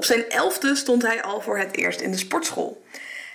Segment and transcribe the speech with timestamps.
[0.00, 2.84] Op zijn elfde stond hij al voor het eerst in de sportschool.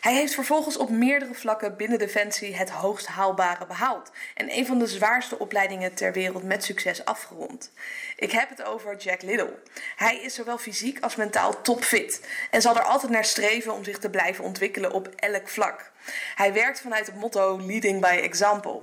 [0.02, 4.80] Hij heeft vervolgens op meerdere vlakken binnen Defensie het hoogst haalbare behaald en een van
[4.80, 7.72] de zwaarste opleidingen ter wereld met succes afgerond.
[8.16, 9.60] Ik heb het over Jack Little.
[9.96, 13.98] Hij is zowel fysiek als mentaal topfit en zal er altijd naar streven om zich
[13.98, 15.92] te blijven ontwikkelen op elk vlak.
[16.36, 18.82] Hij werkt vanuit het motto Leading by Example.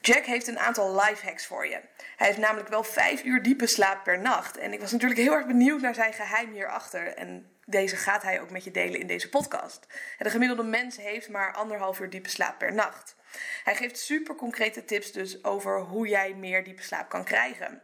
[0.00, 1.80] Jack heeft een aantal lifehacks voor je.
[2.16, 4.56] Hij heeft namelijk wel vijf uur diepe slaap per nacht.
[4.56, 7.06] En ik was natuurlijk heel erg benieuwd naar zijn geheim hierachter.
[7.06, 9.86] En deze gaat hij ook met je delen in deze podcast.
[10.18, 13.16] De gemiddelde mens heeft maar anderhalf uur diepe slaap per nacht.
[13.64, 17.82] Hij geeft super concrete tips dus over hoe jij meer diepe slaap kan krijgen.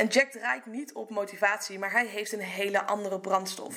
[0.00, 3.76] En Jack draait niet op motivatie, maar hij heeft een hele andere brandstof.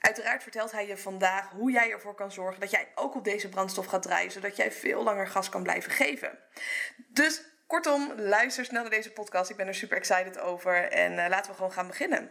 [0.00, 3.48] Uiteraard vertelt hij je vandaag hoe jij ervoor kan zorgen dat jij ook op deze
[3.48, 6.38] brandstof gaat draaien, zodat jij veel langer gas kan blijven geven.
[7.08, 9.50] Dus kortom, luister snel naar deze podcast.
[9.50, 12.30] Ik ben er super excited over en uh, laten we gewoon gaan beginnen.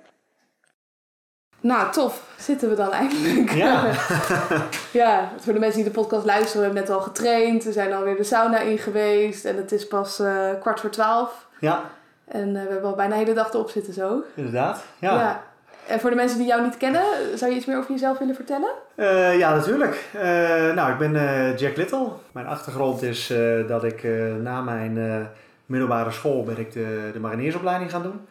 [1.59, 2.23] Nou, tof.
[2.37, 3.51] Zitten we dan eindelijk.
[3.51, 3.93] Ja.
[5.01, 7.63] ja, voor de mensen die de podcast luisteren, we hebben net al getraind.
[7.63, 9.45] We zijn alweer de sauna in geweest.
[9.45, 11.47] En het is pas uh, kwart voor twaalf.
[11.59, 11.91] Ja.
[12.25, 14.23] En uh, we hebben al bijna de hele dag erop zitten zo.
[14.35, 15.13] Inderdaad, ja.
[15.19, 15.43] ja.
[15.87, 17.03] En voor de mensen die jou niet kennen,
[17.35, 18.69] zou je iets meer over jezelf willen vertellen?
[18.95, 20.09] Uh, ja, natuurlijk.
[20.75, 21.11] nou, ik ben
[21.57, 22.07] Jack Little.
[22.31, 23.33] Mijn achtergrond is
[23.67, 24.03] dat ik
[24.41, 25.29] na mijn
[25.65, 28.27] middelbare school ben ik de, de mariniersopleiding gaan doen.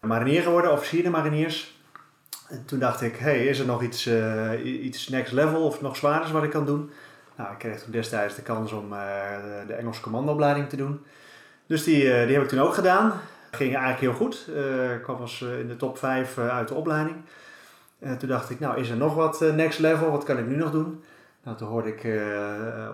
[0.00, 1.78] Marinier geworden, officier de mariniers.
[2.48, 4.10] En toen dacht ik, hey, is er nog iets,
[4.64, 6.90] iets next level of nog zwaarders wat ik kan doen?
[7.36, 8.90] Nou, ik kreeg toen destijds de kans om
[9.66, 11.04] de Engelse commandoopleiding te doen.
[11.66, 13.12] Dus die, uh, die heb ik toen ook gedaan.
[13.50, 14.48] Ging eigenlijk heel goed.
[14.94, 17.16] ik kwam als in de top 5 uit de opleiding.
[18.18, 20.10] toen dacht ik, nou, is er nog wat next level?
[20.10, 21.04] Wat kan ik nu nog doen?
[21.42, 22.20] Nou, toen hoorde ik,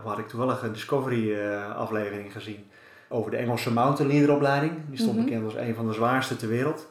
[0.05, 1.39] had ik toevallig een Discovery
[1.77, 2.71] aflevering gezien
[3.13, 4.73] over de Engelse Mountain Leader opleiding.
[4.87, 6.87] Die stond bekend als een van de zwaarste ter wereld.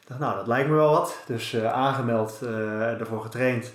[0.00, 1.16] Ik dacht, nou, dat lijkt me wel wat.
[1.26, 3.72] Dus uh, aangemeld uh, en ervoor getraind.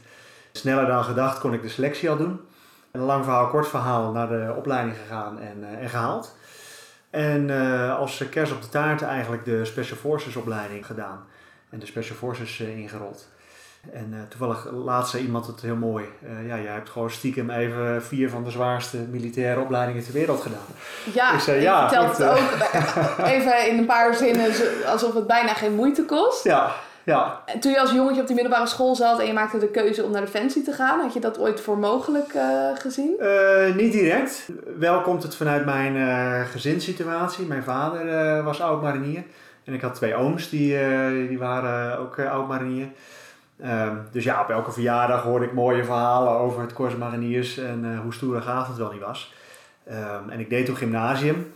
[0.52, 2.40] Sneller dan gedacht kon ik de selectie al doen.
[2.92, 6.36] Een lang verhaal, kort verhaal, naar de opleiding gegaan en, uh, en gehaald.
[7.10, 7.50] En
[7.98, 11.26] als kerst op de taart eigenlijk de Special Forces opleiding gedaan.
[11.70, 13.28] En de Special Forces ingerold.
[13.92, 16.06] En uh, toevallig laatst zei iemand het heel mooi.
[16.24, 20.42] Uh, ja, jij hebt gewoon stiekem even vier van de zwaarste militaire opleidingen ter wereld
[20.42, 20.66] gedaan.
[21.14, 22.40] Ja, ik zei, ja, het ook
[23.34, 24.52] even in een paar zinnen
[24.86, 26.44] alsof het bijna geen moeite kost.
[26.44, 26.72] Ja,
[27.10, 27.42] ja.
[27.46, 30.04] En toen je als jongetje op die middelbare school zat en je maakte de keuze
[30.04, 32.44] om naar Defensie te gaan, had je dat ooit voor mogelijk uh,
[32.74, 33.16] gezien?
[33.76, 34.50] niet direct.
[34.78, 37.46] Wel komt het vanuit mijn gezinssituatie.
[37.46, 39.24] Mijn vader was oud-marinier.
[39.64, 40.78] En ik had twee ooms die,
[41.28, 42.88] die waren ook oud-marinier.
[43.66, 47.86] Um, dus ja, op elke verjaardag hoorde ik mooie verhalen over het Corps Mariniers en
[47.86, 49.34] uh, hoe stoer en gaaf het wel niet was.
[49.90, 51.54] Um, en ik deed toen gymnasium.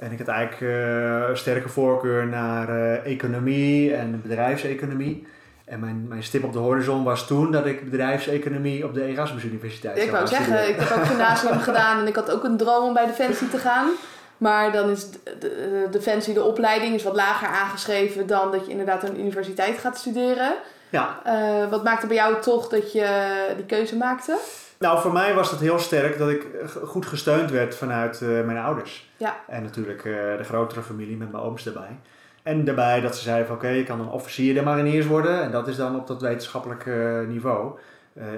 [0.00, 5.26] En ik had eigenlijk uh, een sterke voorkeur naar uh, economie en bedrijfseconomie.
[5.64, 9.44] En mijn, mijn stip op de horizon was toen dat ik bedrijfseconomie op de Erasmus
[9.44, 12.84] Universiteit Ik wou zeggen, ik heb ook gymnasium gedaan en ik had ook een droom
[12.84, 13.88] om bij Defensie te gaan.
[14.36, 18.70] Maar dan is de, de, Defensie, de opleiding, is wat lager aangeschreven dan dat je
[18.70, 20.52] inderdaad aan een universiteit gaat studeren.
[20.90, 21.22] Ja.
[21.26, 24.38] Uh, wat maakte bij jou toch dat je die keuze maakte?
[24.78, 26.46] Nou, voor mij was het heel sterk dat ik
[26.84, 29.10] goed gesteund werd vanuit uh, mijn ouders.
[29.16, 29.36] Ja.
[29.46, 31.98] En natuurlijk uh, de grotere familie met mijn ooms erbij.
[32.42, 35.42] En daarbij dat ze zeiden van oké, okay, je kan een officier der mariniers worden.
[35.42, 37.78] En dat is dan op dat wetenschappelijke niveau.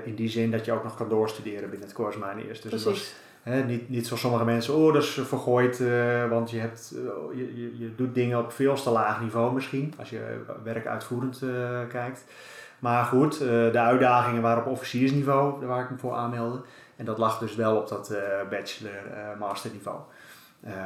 [0.05, 2.61] in die zin dat je ook nog kan doorstuderen binnen het Corps Mariniers.
[2.61, 2.85] Dus Precies.
[2.85, 3.15] het was
[3.45, 7.01] Niet, niet zoals sommige mensen, oh dat is vergooid, uh, want je, hebt, uh,
[7.35, 11.79] je, je, doet dingen op veel te laag niveau misschien, als je werk uitvoerend uh,
[11.89, 12.25] kijkt.
[12.79, 16.61] Maar goed, de uitdagingen waren op officiersniveau, waar ik me voor aanmeldde.
[16.97, 18.15] En dat lag dus wel op dat
[18.51, 19.99] bachelor-master niveau.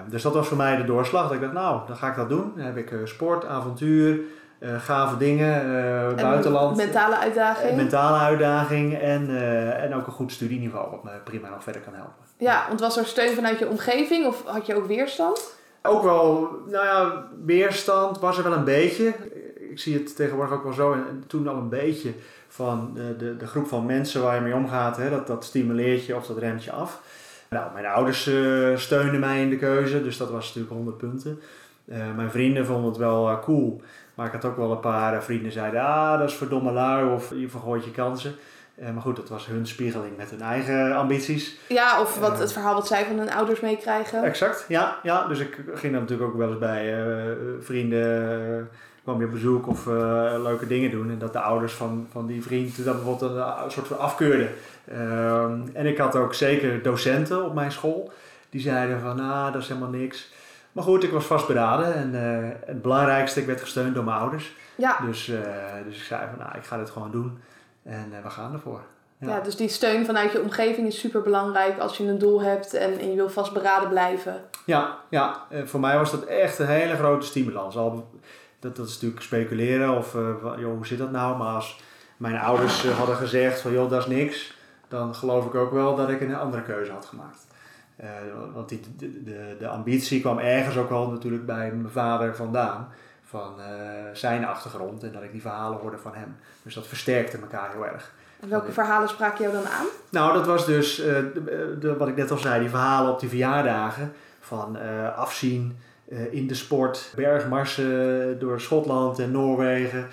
[0.09, 1.23] dus dat was voor mij de doorslag.
[1.23, 2.53] Dat ik dacht, nou, dan ga ik dat doen.
[2.57, 4.21] Dan heb ik sport, avontuur,
[4.59, 6.77] uh, gave dingen, uh, buitenland.
[6.77, 7.77] Mentale uitdaging.
[7.77, 11.95] mentale uitdaging en, uh, en ook een goed studieniveau, wat me prima nog verder kan
[11.95, 12.25] helpen.
[12.39, 15.55] Ja, want was er steun vanuit je omgeving of had je ook weerstand?
[15.83, 19.15] Ook wel, nou ja, weerstand was er wel een beetje.
[19.71, 22.13] Ik zie het tegenwoordig ook wel zo en toen al een beetje
[22.49, 26.07] van de, de, de groep van mensen waar je mee omgaat, hè, dat, dat stimuleert
[26.07, 27.01] je of dat remt je af.
[27.51, 28.31] Nou, mijn ouders
[28.75, 31.41] steunden mij in de keuze, dus dat was natuurlijk 100 punten.
[32.17, 33.81] mijn vrienden vonden het wel cool.
[34.17, 37.13] Maar ik had ook wel een paar vrienden die zeiden, ah, dat is verdomme lui
[37.13, 38.35] of je vergooit je kansen.
[38.81, 41.57] Uh, maar goed, dat was hun spiegeling met hun eigen ambities.
[41.69, 44.25] Ja, of wat, uh, het verhaal wat zij van hun ouders meekrijgen.
[44.25, 44.99] Exact, ja.
[45.03, 45.27] ja.
[45.27, 48.71] Dus ik ging dan natuurlijk ook wel eens bij uh, vrienden,
[49.03, 49.87] kwam je op bezoek of
[50.43, 51.11] leuke dingen doen.
[51.11, 54.49] En dat de ouders van, van die vriend dat bijvoorbeeld een, soort van afkeurden.
[54.85, 58.13] Ehm, en ik had ook zeker docenten op mijn school.
[58.51, 60.33] Die zeiden van, nou, dat is helemaal niks.
[60.77, 64.55] Maar goed, ik was vastberaden en uh, het belangrijkste, ik werd gesteund door mijn ouders.
[64.75, 64.99] Ja.
[65.07, 65.39] Dus, uh,
[65.85, 67.39] dus ik zei van, nou, ik ga dit gewoon doen.
[67.83, 68.81] En uh, we gaan ervoor.
[69.19, 69.29] Ja.
[69.29, 69.41] ja.
[69.41, 72.99] dus die steun vanuit je omgeving is super belangrijk als je een doel hebt en,
[72.99, 74.41] en je wil vastberaden blijven.
[74.65, 75.47] Ja, ja.
[75.65, 77.77] Voor mij was dat echt een hele grote stimulans.
[77.77, 78.09] Al,
[78.61, 80.13] dat, dat is natuurlijk speculeren of
[80.59, 81.37] joh, hoe zit dat nou?
[81.37, 81.81] Maar als
[82.17, 84.57] mijn ouders hadden gezegd van joh, dat is niks,
[84.89, 87.47] dan geloof ik ook wel dat ik een andere keuze had gemaakt.
[88.01, 88.09] Uh,
[88.55, 92.89] want die, de, de, de, ambitie kwam ergens ook wel natuurlijk bij mijn vader vandaan.
[93.25, 93.65] Van uh,
[94.13, 96.37] zijn achtergrond en dat ik die verhalen hoorde van hem.
[96.63, 98.13] Dus dat versterkte elkaar heel erg.
[98.41, 99.87] En welke verhalen spraken jou dan aan?
[100.11, 103.21] Nou, dat was dus uh, de, de, wat ik net al zei, die verhalen op
[103.21, 104.13] die verjaardagen.
[104.41, 104.79] Van
[105.15, 105.79] afzien
[106.31, 110.07] in de sport, bergmarsen door Schotland en Noorwegen,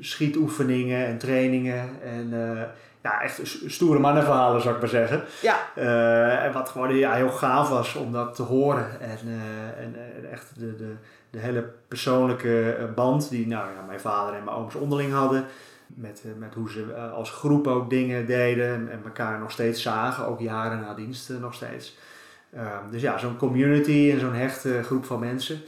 [0.00, 1.88] schietoefeningen en trainingen.
[2.02, 2.32] En
[3.02, 5.24] ja, echt stoere mannenverhalen zou ik maar zeggen.
[5.42, 5.56] Ja.
[5.76, 9.00] Uh, en wat gewoon ja, heel gaaf was om dat te horen.
[9.00, 10.94] En, uh, en, en, echt de, de,
[11.30, 15.44] de hele persoonlijke eh, band die nou, ja, mijn vader en mijn ooms onderling hadden.
[15.86, 20.26] Met, met hoe ze als groep ook dingen deden en, en elkaar nog steeds zagen,
[20.26, 21.98] ook jaren na dienst nog steeds.
[22.54, 25.60] Uh, dus ja, zo'n community en zo'n hechte groep van mensen,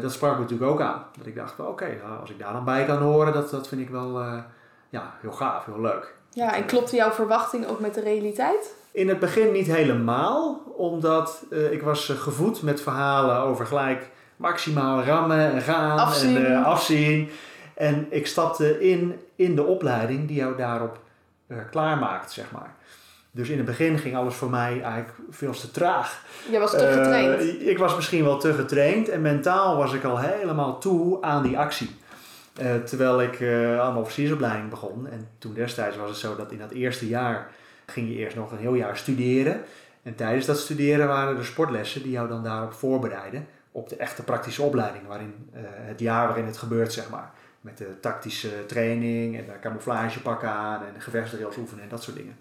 [0.00, 1.04] dat sprak me natuurlijk ook aan.
[1.16, 3.68] Dat ik dacht, oké, okay, nou, als ik daar dan bij kan horen, dat, dat
[3.68, 4.22] vind ik wel
[4.88, 6.14] ja, heel gaaf, heel leuk.
[6.34, 8.74] Ja, en klopte jouw verwachting ook met de realiteit?
[8.92, 14.10] In het begin niet helemaal, omdat uh, ik was uh, gevoed met verhalen over gelijk
[14.36, 16.36] maximaal rammen en gaan afzien.
[16.36, 17.30] en uh, afzien.
[17.74, 20.98] En ik stapte in, in de opleiding die jou daarop
[21.70, 22.74] klaarmaakt, zeg maar.
[23.30, 26.24] Dus in het begin ging alles voor mij eigenlijk veel te traag.
[26.50, 27.60] Je was te getraind?
[27.60, 31.58] ik was misschien wel te getraind en mentaal was ik al helemaal toe aan die
[31.58, 31.90] actie.
[32.60, 35.08] Uh, terwijl ik uh, aan de officiersopleiding begon.
[35.08, 37.50] En toen destijds was het zo dat in dat eerste jaar
[37.86, 39.60] ging je eerst nog een heel jaar studeren.
[40.02, 43.46] En tijdens dat studeren waren er sportlessen die jou dan daarop voorbereiden.
[43.72, 47.30] Op de echte praktische opleiding, waarin uh, het jaar waarin het gebeurt, zeg maar.
[47.60, 52.36] Met de tactische training en de camouflagepakken aan en gevechtsdrills oefenen en dat soort dingen.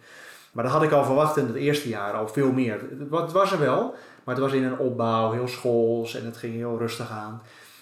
[0.52, 2.80] Maar dat had ik al verwacht in het eerste jaar al veel meer.
[3.12, 6.54] Het was er wel, maar het was in een opbouw, heel schools en het ging
[6.56, 7.42] heel rustig aan.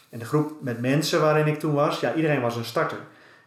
[0.09, 2.97] En de groep met mensen waarin ik toen was, ja, iedereen was een starter.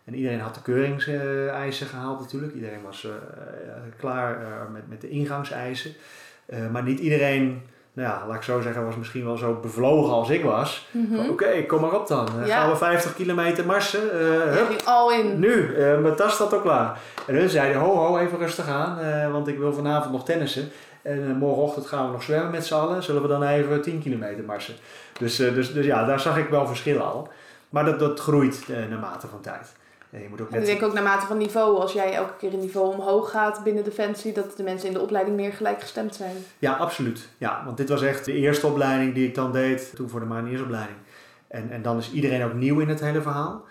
[0.04, 2.54] En iedereen had de keuringseisen gehaald natuurlijk.
[2.54, 3.12] Iedereen was uh,
[3.98, 5.94] klaar uh, met, met de ingangseisen.
[6.46, 7.62] Uh, maar niet iedereen,
[7.92, 10.88] nou ja, laat ik zo zeggen, was misschien wel zo bevlogen als ik was.
[10.90, 11.18] Mm -hmm.
[11.18, 12.28] Oké, okay, kom maar op dan.
[12.44, 12.60] Ja.
[12.60, 14.00] Gaan we 50 kilometer marsen.
[14.52, 15.38] hup, al in.
[15.40, 17.00] Nu, mijn tas staat al klaar.
[17.26, 18.98] En hun zeiden, ho ho, even rustig aan,
[19.32, 20.70] want ik wil vanavond nog tennissen.
[21.02, 23.02] En morgenochtend gaan we nog zwemmen met z'n allen.
[23.02, 24.74] Zullen we dan even 10 kilometer marsen?
[25.18, 27.28] Dus, uh, dus, dus ja, daar zag ik wel verschillen al.
[27.68, 29.72] Maar dat, dat groeit uh, naarmate van tijd.
[30.10, 30.56] je moet ook net...
[30.56, 33.64] En ik denk ook naarmate van niveau, als jij elke keer een niveau omhoog gaat
[33.64, 36.36] binnen Defensie, dat de mensen in de opleiding meer gelijkgestemd zijn.
[36.58, 37.28] Ja, absoluut.
[37.38, 40.26] Ja, want dit was echt de eerste opleiding die ik dan deed, toen voor de
[40.26, 40.98] mariniersopleiding.
[41.48, 43.64] En, en dan is iedereen ook nieuw in het hele verhaal.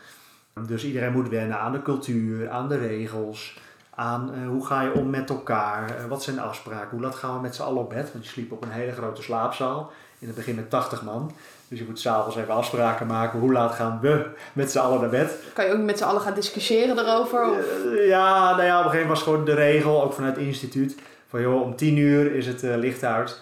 [0.68, 3.60] Dus iedereen moet wennen aan de cultuur, aan de regels,
[3.96, 7.16] aan uh, hoe ga je om met elkaar, uh, wat zijn de afspraken, hoe laat
[7.16, 8.12] gaan we met z'n allen op bed.
[8.12, 11.32] Want je sliep op een hele grote slaapzaal in het begin met 80 man.
[11.68, 13.40] Dus je moet s'avonds even afspraken maken.
[13.40, 15.36] Hoe laat gaan we met z'n allen naar bed?
[15.54, 17.50] Kan je ook met z'n allen gaan discussiëren erover?
[17.50, 17.58] Of?
[18.06, 20.96] Ja, nou ja, op een gegeven moment was gewoon de regel, ook vanuit het instituut.
[21.28, 23.42] Van joh, om 10 uur is het licht uit,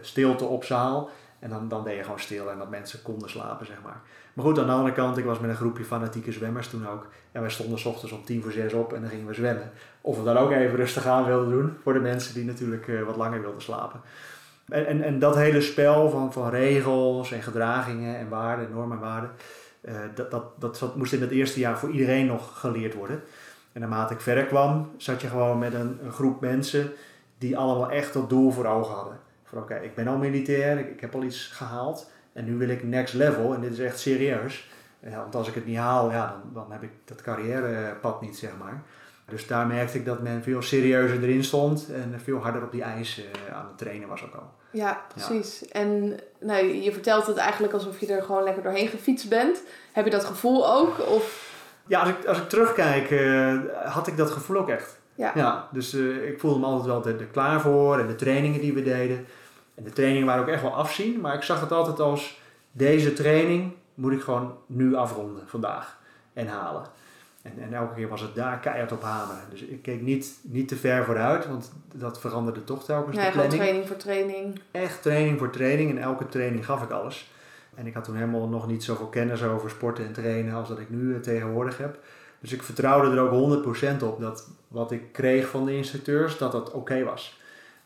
[0.00, 1.10] stilte op zaal.
[1.40, 4.00] En dan, dan deed je gewoon stil en dat mensen konden slapen, zeg maar.
[4.32, 7.06] Maar goed, aan de andere kant, ik was met een groepje fanatieke zwemmers toen ook.
[7.32, 9.70] En wij stonden s ochtends om tien voor zes op en dan gingen we zwemmen.
[10.00, 13.02] Of we dan ook even rustig aan wilden doen voor de mensen die natuurlijk uh,
[13.02, 14.00] wat langer wilden slapen.
[14.68, 19.02] En, en, en dat hele spel van, van regels en gedragingen en waarden, normen en
[19.02, 19.30] waarden,
[19.80, 23.22] uh, dat, dat, dat, dat moest in het eerste jaar voor iedereen nog geleerd worden.
[23.72, 26.92] En naarmate ik verder kwam, zat je gewoon met een, een groep mensen
[27.38, 29.18] die allemaal echt dat doel voor ogen hadden.
[29.50, 32.56] Van oké, okay, ik ben al militair, ik, ik, heb al iets gehaald en nu
[32.56, 34.68] wil ik next level en dit is echt serieus.
[35.00, 38.38] Ja, want als ik het niet haal, ja, dan, dan heb ik dat carrièrepad niet,
[38.38, 38.82] zeg maar.
[39.30, 42.82] Dus daar merkte ik dat men veel serieuzer erin stond en veel harder op die
[42.82, 44.52] eisen uh, aan het trainen was ook al.
[44.70, 45.68] Ja, precies.
[45.68, 49.62] En nou, je vertelt het eigenlijk alsof je er gewoon lekker doorheen gefietst bent.
[49.92, 50.98] Heb je dat gevoel ook?
[51.08, 51.52] Of?
[51.86, 55.00] Ja, als ik, als ik terugkijk, uh, had ik dat gevoel ook echt.
[55.14, 55.32] Ja.
[55.34, 58.72] ja dus uh, ik voelde me altijd wel er klaar voor en de trainingen die
[58.72, 59.26] we deden.
[59.80, 62.40] En de trainingen waren ook echt wel afzien, maar ik zag het altijd als
[62.72, 65.98] deze training moet ik gewoon nu afronden vandaag
[66.32, 66.82] en halen.
[67.42, 69.42] En, en elke keer was het daar keihard op hameren.
[69.50, 73.32] Dus ik keek niet, niet te ver vooruit, want dat veranderde toch telkens nee, de
[73.32, 73.60] planning.
[73.60, 74.60] training voor training.
[74.70, 75.90] Echt training voor training.
[75.90, 77.30] En elke training gaf ik alles.
[77.74, 80.78] En ik had toen helemaal nog niet zoveel kennis over sporten en trainen als dat
[80.78, 81.98] ik nu eh, tegenwoordig heb.
[82.40, 83.64] Dus ik vertrouwde er ook
[84.00, 87.39] 100% op dat wat ik kreeg van de instructeurs, dat dat oké was.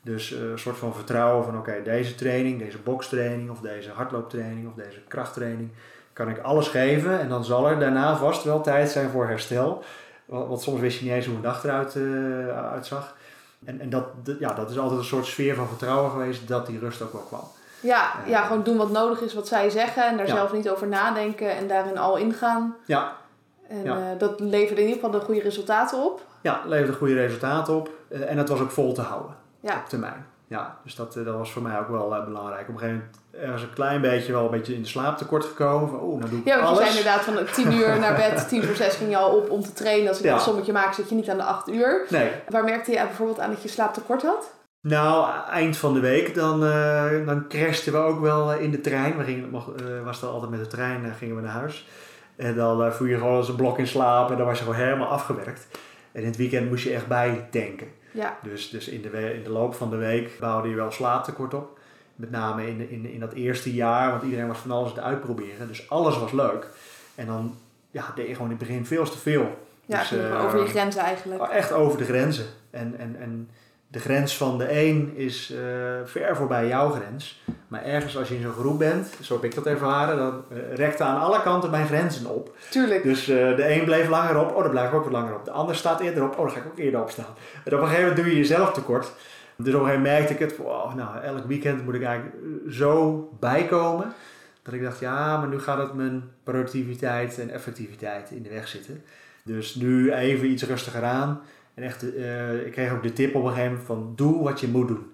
[0.05, 4.69] Dus uh, een soort van vertrouwen van oké, deze training, deze bokstraining of deze hardlooptraining
[4.69, 5.71] of deze krachttraining,
[6.13, 9.83] kan ik alles geven en dan zal er daarna vast wel tijd zijn voor herstel.
[10.27, 13.17] Want soms wist je niet eens hoe een dag eruit uh, uitzag.
[13.65, 14.05] En, en dat,
[14.39, 17.23] ja, dat is altijd een soort sfeer van vertrouwen geweest dat die rust ook wel
[17.23, 17.49] kwam.
[17.81, 20.87] Ja, ja gewoon doen wat nodig is, wat zij zeggen en daar zelf niet over
[20.87, 22.77] nadenken en daarin al ingaan.
[22.87, 23.17] Ja.
[23.69, 26.23] En uh, dat leverde in ieder geval de goede resultaten op.
[26.41, 30.79] Ja, leverde goede resultaten op en het was ook vol te houden op termijn ja,
[30.83, 32.69] dus dat, eh, dat was voor mij ook wel uh, belangrijk.
[32.69, 35.89] Op een gegeven moment ergens een klein beetje wel een beetje in de slaaptekort gekomen.
[35.89, 36.79] Van, oh, nou doe ik ja, want alles.
[36.79, 39.51] je zei inderdaad van 10 uur naar bed, 10 voor 6 ging je al op
[39.51, 40.09] om te trainen.
[40.09, 40.35] Als ik ja.
[40.35, 42.07] een sommetje maak, zit je niet aan de 8 uur.
[42.09, 42.31] Nee.
[42.49, 44.53] Waar merkte je bijvoorbeeld aan dat je slaaptekort had?
[44.81, 49.17] Nou, eind van de week dan, uh, dan crashten we ook wel in de trein.
[49.17, 51.89] We gingen, uh, was dan altijd met de trein, gingen we naar huis.
[52.37, 54.81] En dan voer je gewoon als een blok in slaap en dan was je gewoon
[54.81, 55.67] helemaal afgewerkt.
[56.13, 57.87] En in het weekend moest je echt bijdenken.
[58.15, 58.39] Ja.
[58.43, 61.79] Dus, dus in, de in de loop van de week bouwde je wel slaaptekort op.
[62.17, 65.69] Met name in, in, in dat eerste jaar, want iedereen was van alles te uitproberen.
[65.69, 66.69] Dus alles was leuk.
[67.15, 67.57] En dan
[67.91, 69.59] ja, deed je gewoon in het begin veel te veel.
[69.87, 71.43] Ja, dus, uh, over je grenzen eigenlijk.
[71.43, 72.47] Echt over de grenzen.
[72.71, 73.51] En, en, en
[73.95, 75.59] de grens van de een is uh,
[76.05, 77.43] ver voorbij jouw grens.
[77.69, 80.75] Maar ergens als je in zo'n groep bent, zo heb ik dat ervaren, dan uh,
[80.75, 82.57] rekte aan alle kanten mijn grenzen op.
[82.71, 83.03] Tuurlijk.
[83.03, 85.45] Dus uh, de een bleef langer op, oh dan blijf ik ook wat langer op.
[85.45, 87.35] De ander staat eerder op, oh dan ga ik ook eerder opstaan.
[87.65, 89.13] En op een gegeven moment doe je jezelf tekort.
[89.57, 92.37] Dus op een gegeven moment merkte ik het, wow, nou elk weekend moet ik eigenlijk
[92.71, 94.13] zo bijkomen.
[94.63, 98.69] Dat ik dacht, ja, maar nu gaat het mijn productiviteit en effectiviteit in de weg
[98.69, 99.03] zitten.
[99.43, 101.41] Dus nu even iets rustiger aan.
[101.75, 104.61] En echt, uh, ik kreeg ook de tip op een gegeven moment van doe wat
[104.61, 105.13] je moet doen.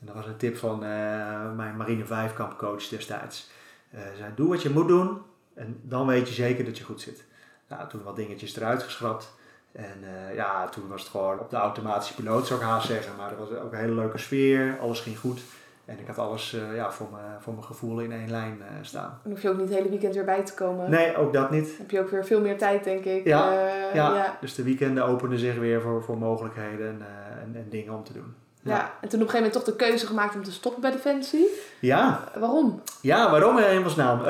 [0.00, 3.50] En dat was een tip van uh, mijn Marine 5 kampcoach destijds.
[3.94, 5.18] Uh, zei, doe wat je moet doen
[5.54, 7.24] en dan weet je zeker dat je goed zit.
[7.68, 9.36] Nou, toen wat dingetjes eruit geschrapt.
[9.72, 9.98] En
[10.34, 13.16] ja, toen was het gewoon op de automatische piloot zou ik haast zeggen.
[13.16, 15.40] Maar er was ook een hele leuke sfeer, alles ging goed.
[15.88, 18.66] En ik had alles uh, ja, voor, mijn, voor mijn gevoel in één lijn uh,
[18.80, 19.20] staan.
[19.22, 20.90] Dan hoef je ook niet het hele weekend weer bij te komen.
[20.90, 21.66] Nee, ook dat niet.
[21.66, 23.24] Dan heb je ook weer veel meer tijd, denk ik.
[23.24, 24.14] Ja, uh, ja.
[24.14, 24.36] ja.
[24.40, 27.02] dus de weekenden openen zich weer voor, voor mogelijkheden en,
[27.42, 28.34] en, en, dingen om te doen.
[28.62, 28.74] Ja.
[28.74, 28.92] ja.
[29.00, 31.48] en toen op een gegeven moment toch de keuze gemaakt om te stoppen bij Defensie.
[31.80, 32.24] Ja.
[32.34, 32.82] waarom?
[33.00, 34.24] Ja, waarom in hemelsnaam?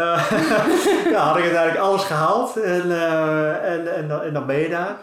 [1.15, 2.83] ja, had ik uiteindelijk alles gehaald en,
[3.63, 4.97] en, en, dan, en dan ben je daar.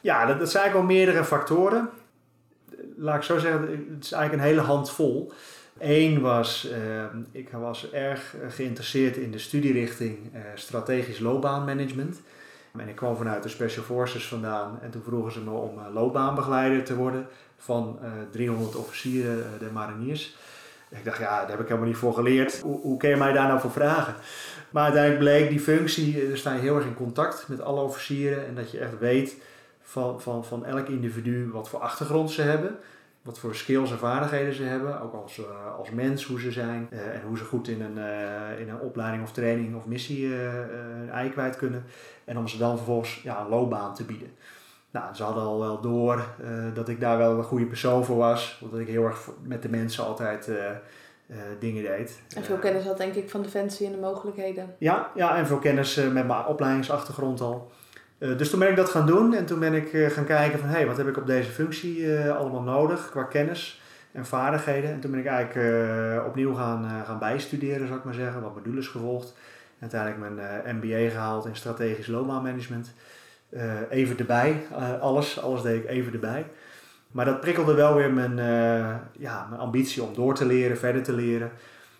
[0.00, 1.90] Ja, dat, dat zijn eigenlijk wel meerdere factoren.
[2.96, 3.60] Laat ik zo zeggen,
[3.94, 5.32] het is eigenlijk een hele hand vol.
[5.86, 12.20] Eén was, uh, ik was erg geïnteresseerd in de studierichting uh, strategisch loopbaanmanagement.
[12.78, 15.84] En ik kwam vanuit de Special Forces vandaan en toen vroegen ze me om uh,
[15.94, 17.26] loopbaanbegeleider te worden
[17.56, 17.98] van
[18.30, 20.36] 300 officieren der mariniers.
[20.88, 22.60] ik dacht, ja, daar heb ik helemaal niet voor geleerd.
[22.60, 24.14] Hoe, hoe kun je mij daar nou voor vragen?
[24.70, 28.46] Maar uiteindelijk bleek die functie, er sta je heel erg in contact met alle officieren
[28.46, 29.36] en dat je echt weet
[29.82, 32.78] van, van, van elk individu wat voor achtergrond ze hebben
[33.24, 36.88] wat voor skills en vaardigheden ze hebben, ook als, uh, als mens, hoe ze zijn
[36.90, 40.34] uh, en hoe ze goed in een, uh, in een opleiding of training of missie
[40.34, 41.84] een ei kwijt kunnen.
[42.24, 44.30] En om ze dan vervolgens ja, een loopbaan te bieden.
[44.90, 46.26] Nou, ze hadden al wel door
[46.74, 49.68] dat ik daar wel een goede persoon voor was, omdat ik heel erg met de
[49.68, 50.50] mensen altijd
[51.58, 52.22] dingen deed.
[52.36, 54.74] En veel kennis had denk ik van Defensie en de mogelijkheden.
[54.78, 57.72] Ja, ja en veel kennis met mijn opleidingsachtergrond al.
[58.24, 60.58] Uh, dus toen ben ik dat gaan doen en toen ben ik uh, gaan kijken
[60.58, 63.80] van hé, hey, wat heb ik op deze functie uh, allemaal nodig qua kennis
[64.12, 64.90] en vaardigheden.
[64.90, 68.88] En toen ben ik eigenlijk opnieuw gaan, gaan bijstuderen, zou ik maar zeggen, wat modules
[68.88, 69.34] gevolgd.
[69.78, 72.92] En uiteindelijk mijn MBA gehaald in strategisch loopbaanmanagement.
[73.90, 74.66] even erbij,
[75.00, 76.46] alles, alles deed ik even erbij.
[77.10, 78.36] Maar dat prikkelde wel weer mijn,
[79.18, 81.50] ja, mijn ambitie om door te leren, verder te leren.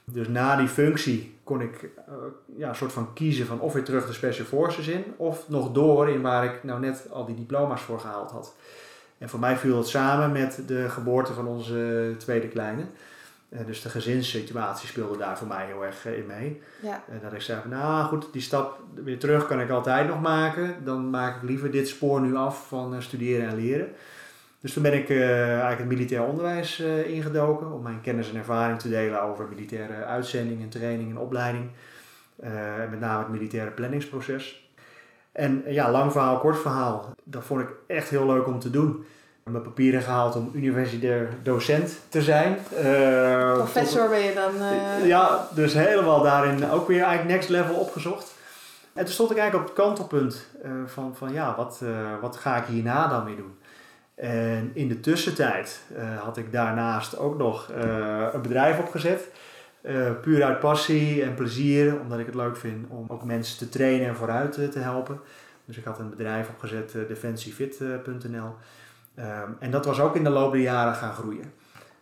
[0.05, 2.15] Dus na die functie kon ik uh,
[2.57, 5.73] ja, een soort van kiezen van of weer terug de Special Forces in, of nog
[5.73, 8.55] door in waar ik nou net al die diploma's voor gehaald had.
[9.19, 12.83] En voor mij viel het samen met de geboorte van onze tweede kleine.
[13.49, 16.61] Uh, dus de gezinssituatie speelde daar voor mij heel erg uh, in mee.
[16.83, 17.05] Ja.
[17.09, 20.85] En dat ik zei, nou goed, die stap weer terug kan ik altijd nog maken.
[20.85, 23.89] Dan maak ik liever dit spoor nu af van studeren en leren.
[24.65, 28.37] Dus toen ben ik uh, eigenlijk het militair onderwijs uh, ingedoken om mijn kennis en
[28.37, 31.71] ervaring te delen over militaire uitzending en training en opleiding.
[32.45, 32.51] Uh,
[32.91, 34.69] met name het militaire planningsproces.
[35.33, 37.15] En ja, lang verhaal, kort verhaal.
[37.25, 39.05] Dat vond ik echt heel leuk om te doen.
[39.43, 42.59] Mijn papieren gehaald om universitair docent te zijn.
[43.55, 44.53] Professor ben je dan?
[45.07, 48.35] Ja, dus helemaal daarin ook weer eigenlijk next level opgezocht.
[48.93, 50.47] En toen stond ik eigenlijk op het kantelpunt
[50.87, 51.81] van, van ja, wat,
[52.21, 53.55] wat ga ik hierna dan weer doen?
[54.15, 59.29] En in de tussentijd uh, had ik daarnaast ook nog uh, een bedrijf opgezet.
[59.83, 63.69] Uh, puur uit passie en plezier, omdat ik het leuk vind om ook mensen te
[63.69, 65.21] trainen en vooruit te helpen.
[65.65, 68.55] Dus ik had een bedrijf opgezet, defensiefit.nl.
[69.19, 71.53] Um, en dat was ook in de loop der jaren gaan groeien.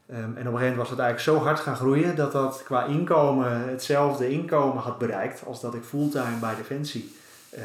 [0.07, 2.63] Ehm, en op een gegeven moment was het eigenlijk zo hard gaan groeien dat dat
[2.65, 7.17] qua inkomen hetzelfde inkomen had bereikt als dat ik fulltime bij Defensie
[7.51, 7.63] eh,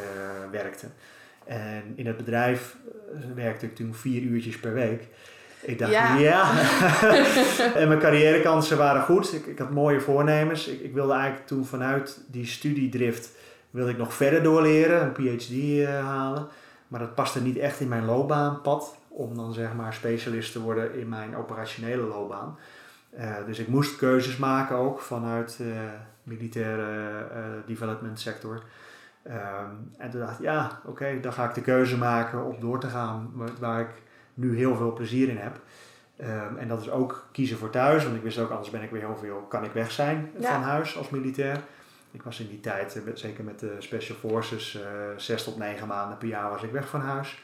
[0.52, 0.88] werkte.
[1.48, 2.76] En in het bedrijf
[3.14, 5.08] eh, werkte ik toen vier uurtjes per week.
[5.62, 6.18] Ik dacht, ja.
[6.18, 6.52] Ja.
[7.82, 9.34] en mijn carrièrekansen waren goed.
[9.34, 10.68] Ik, ik had mooie voornemens.
[10.68, 13.32] Ik, ik wilde eigenlijk toen vanuit die studiedrift
[13.70, 15.52] wilde ik nog verder doorleren, een PhD
[15.88, 16.48] eh, halen.
[16.88, 21.00] Maar dat paste niet echt in mijn loopbaanpad om dan zeg maar specialist te worden
[21.00, 22.58] in mijn operationele loopbaan.
[23.10, 25.90] Eh, dus ik moest keuzes maken ook vanuit de
[26.24, 26.86] militaire
[27.66, 28.64] development sector.
[29.28, 32.80] Ehm, en toen dacht ik, ja, oké, dan ga ik de keuze maken om door
[32.80, 33.90] te gaan waar ik
[34.34, 35.60] nu heel veel plezier in heb.
[36.18, 38.90] Ehm, en dat is ook kiezen voor thuis, want ik wist ook, anders ben ik
[38.92, 40.54] weer heel veel, kan ik weg zijn Ja.
[40.54, 41.60] van huis als militair.
[42.12, 45.88] Ik was in die tijd, eh, zeker met de Special Forces, eh, zes tot negen
[45.88, 47.42] maanden per jaar was ik weg van huis.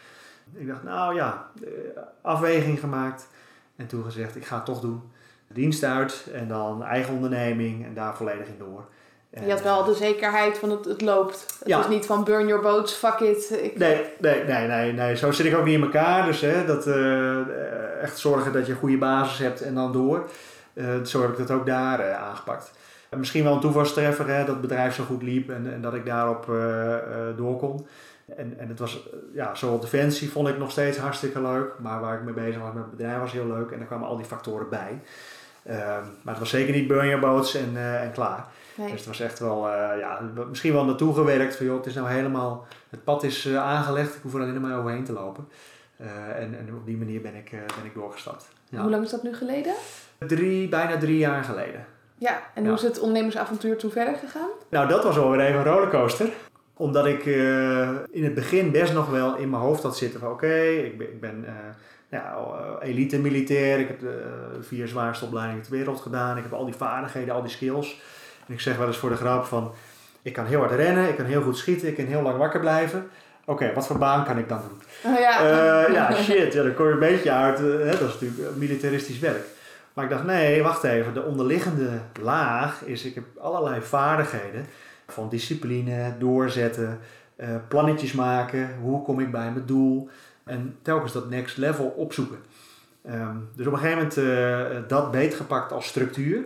[0.53, 1.69] Ik dacht, nou ja, eh,
[2.21, 3.27] afweging gemaakt.
[3.75, 5.01] En toen gezegd, ik ga het toch doen.
[5.47, 8.85] Dienst uit en dan eigen onderneming en daar volledig in door.
[9.45, 11.45] Je had wel de zekerheid van het, het loopt.
[11.59, 11.79] Het Ja.
[11.79, 13.49] is niet van burn your boats, fuck it.
[13.61, 16.25] Ik, Nee, nee, nee, nee, nee, zo zit ik ook niet in elkaar.
[16.25, 20.29] Dus hè, dat, eh, echt zorgen dat je een goede basis hebt en dan door.
[20.73, 22.71] Eh, zo heb ik dat ook daar eh, aangepakt.
[23.09, 25.93] En misschien wel een toevalstreffer hè, dat het bedrijf zo goed liep en, en dat
[25.93, 27.01] ik daarop eh, eh,
[27.37, 27.87] door kon.
[28.37, 31.71] En, en het was, eh, ja, zowel Defensie vond ik nog steeds hartstikke leuk.
[31.79, 33.71] Maar waar ik mee bezig was met het bedrijf was heel leuk.
[33.71, 35.01] En er kwamen al die factoren bij.
[35.65, 38.45] Ehm, maar het was zeker niet burn your boats en, eh, en klaar.
[38.75, 38.87] nee.
[38.91, 41.93] Dus het was echt wel, eh, ja, misschien wel naartoe gewerkt van joh, het is
[41.93, 45.47] nou helemaal, het pad is eh, aangelegd, ik hoef er alleen maar overheen te lopen.
[46.37, 48.47] En, en op die manier ben ik, ben ik doorgestapt.
[48.69, 48.81] Ja.
[48.81, 49.73] Hoe lang is dat nu geleden?
[50.27, 51.85] Drie, bijna drie jaar geleden.
[52.17, 52.67] Ja, en Ja.
[52.69, 54.49] hoe is het ondernemersavontuur toen verder gegaan?
[54.69, 56.29] Nou, dat was wel weer even een rollercoaster.
[56.73, 57.25] Omdat ik
[58.11, 61.07] in het begin best nog wel in mijn hoofd had zitten van oké, ik ben,
[61.07, 61.45] ik ben
[62.13, 66.43] ja, eh, elite militair, ik heb de eh, vier zwaarste opleidingen ter wereld gedaan, ik
[66.43, 68.01] heb al die vaardigheden, al die skills.
[68.47, 69.71] En ik zeg wel eens voor de grap van,
[70.21, 72.59] ik kan heel hard rennen, ik kan heel goed schieten, ik kan heel lang wakker
[72.59, 73.09] blijven.
[73.45, 75.11] Oké, wat voor baan kan ik dan doen?
[75.11, 75.39] Oh, ja.
[75.39, 77.57] Eh, ja, shit, ja, dan kom je een beetje uit.
[77.57, 79.45] hè, dat is natuurlijk militaristisch werk.
[79.93, 81.13] Maar ik dacht, nee, wacht even.
[81.13, 81.89] De onderliggende
[82.21, 84.65] laag is, ik heb allerlei vaardigheden.
[85.07, 86.99] Van discipline, doorzetten,
[87.35, 88.75] eh, plannetjes maken.
[88.81, 90.09] Hoe kom ik bij mijn doel?
[90.43, 92.37] En telkens dat next level opzoeken.
[93.01, 96.43] Ehm, dus op een gegeven moment eh, dat beetgepakt als structuur.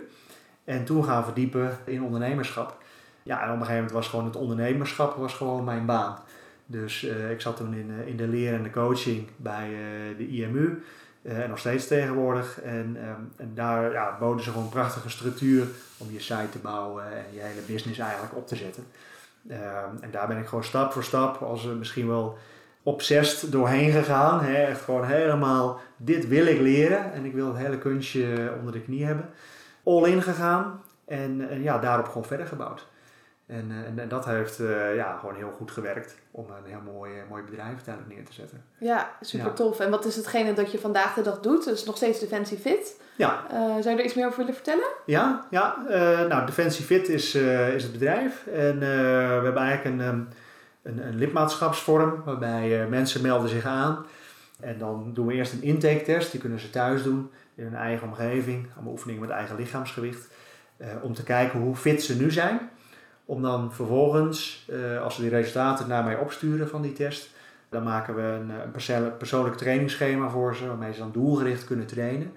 [0.64, 2.82] En toen gaan verdiepen in ondernemerschap.
[3.22, 6.18] Ja, en op een gegeven moment was gewoon het ondernemerschap was gewoon mijn baan.
[6.66, 9.68] Dus eh, ik zat toen in, in de leer en de coaching bij
[10.16, 10.82] de IMU.
[11.22, 12.60] en nog steeds tegenwoordig.
[12.60, 16.58] En, ehm, en daar ja, boden ze gewoon een prachtige structuur om je site te
[16.58, 18.84] bouwen en je hele business eigenlijk op te zetten.
[19.48, 22.38] Ehm, en daar ben ik gewoon stap voor stap, als misschien wel
[22.82, 24.44] obsessed doorheen gegaan.
[24.44, 24.62] Hè?
[24.62, 28.80] Echt gewoon helemaal, dit wil ik leren en ik wil het hele kunstje onder de
[28.80, 29.30] knie hebben.
[29.84, 32.86] All in gegaan en, en ja, daarop gewoon verder gebouwd.
[33.48, 36.92] En, eh, en, en dat heeft eh, ja, gewoon heel goed gewerkt om een heel
[36.92, 38.64] mooi, eh, mooi bedrijf uiteindelijk neer te zetten.
[38.78, 39.52] ja, super Ja.
[39.52, 39.80] tof.
[39.80, 41.64] En wat is hetgene dat je vandaag de dag doet?
[41.64, 43.00] Dus nog steeds Defensie Fit.
[43.16, 44.86] Ja, zou je er iets meer over willen vertellen?
[45.06, 45.76] ja, ja
[46.28, 47.34] nou Defensie Fit is,
[47.74, 48.46] is het bedrijf.
[48.46, 50.20] En we hebben eigenlijk een, ehm,
[50.82, 54.06] een, een lidmaatschapsvorm waarbij eh, mensen melden zich aan.
[54.60, 57.74] En dan doen we eerst een intake test, die kunnen ze thuis doen in hun
[57.74, 60.28] eigen omgeving, allemaal oefeningen met eigen lichaamsgewicht.
[60.76, 62.70] eh, om te kijken hoe fit ze nu zijn.
[63.24, 67.30] Om dan vervolgens, eh, als ze die resultaten naar mij opsturen van die test,
[67.68, 72.32] dan maken we een, persoonlijk trainingsschema voor ze, waarmee ze dan doelgericht kunnen trainen.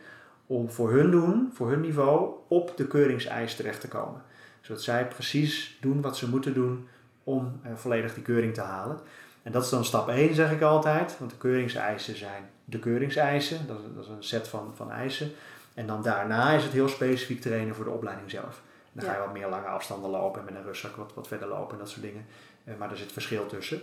[0.47, 4.21] Om voor hun doen, voor hun niveau, op de keuringseis terecht te komen.
[4.61, 6.87] Zodat zij precies doen wat ze moeten doen
[7.23, 8.99] om eh, volledig die keuring te halen.
[9.43, 11.15] En dat is dan stap 1, zeg ik altijd.
[11.19, 13.67] Want de keuringseisen zijn de keuringseisen.
[13.67, 15.31] Dat is, dat is een set van, van eisen.
[15.73, 18.61] En dan daarna is het heel specifiek trainen voor de opleiding zelf.
[18.91, 19.23] Dan ga je Ja.
[19.25, 21.89] wat meer lange afstanden lopen en met een rugzak wat, wat verder lopen en dat
[21.89, 22.25] soort dingen.
[22.63, 23.81] Eh, maar er zit verschil tussen.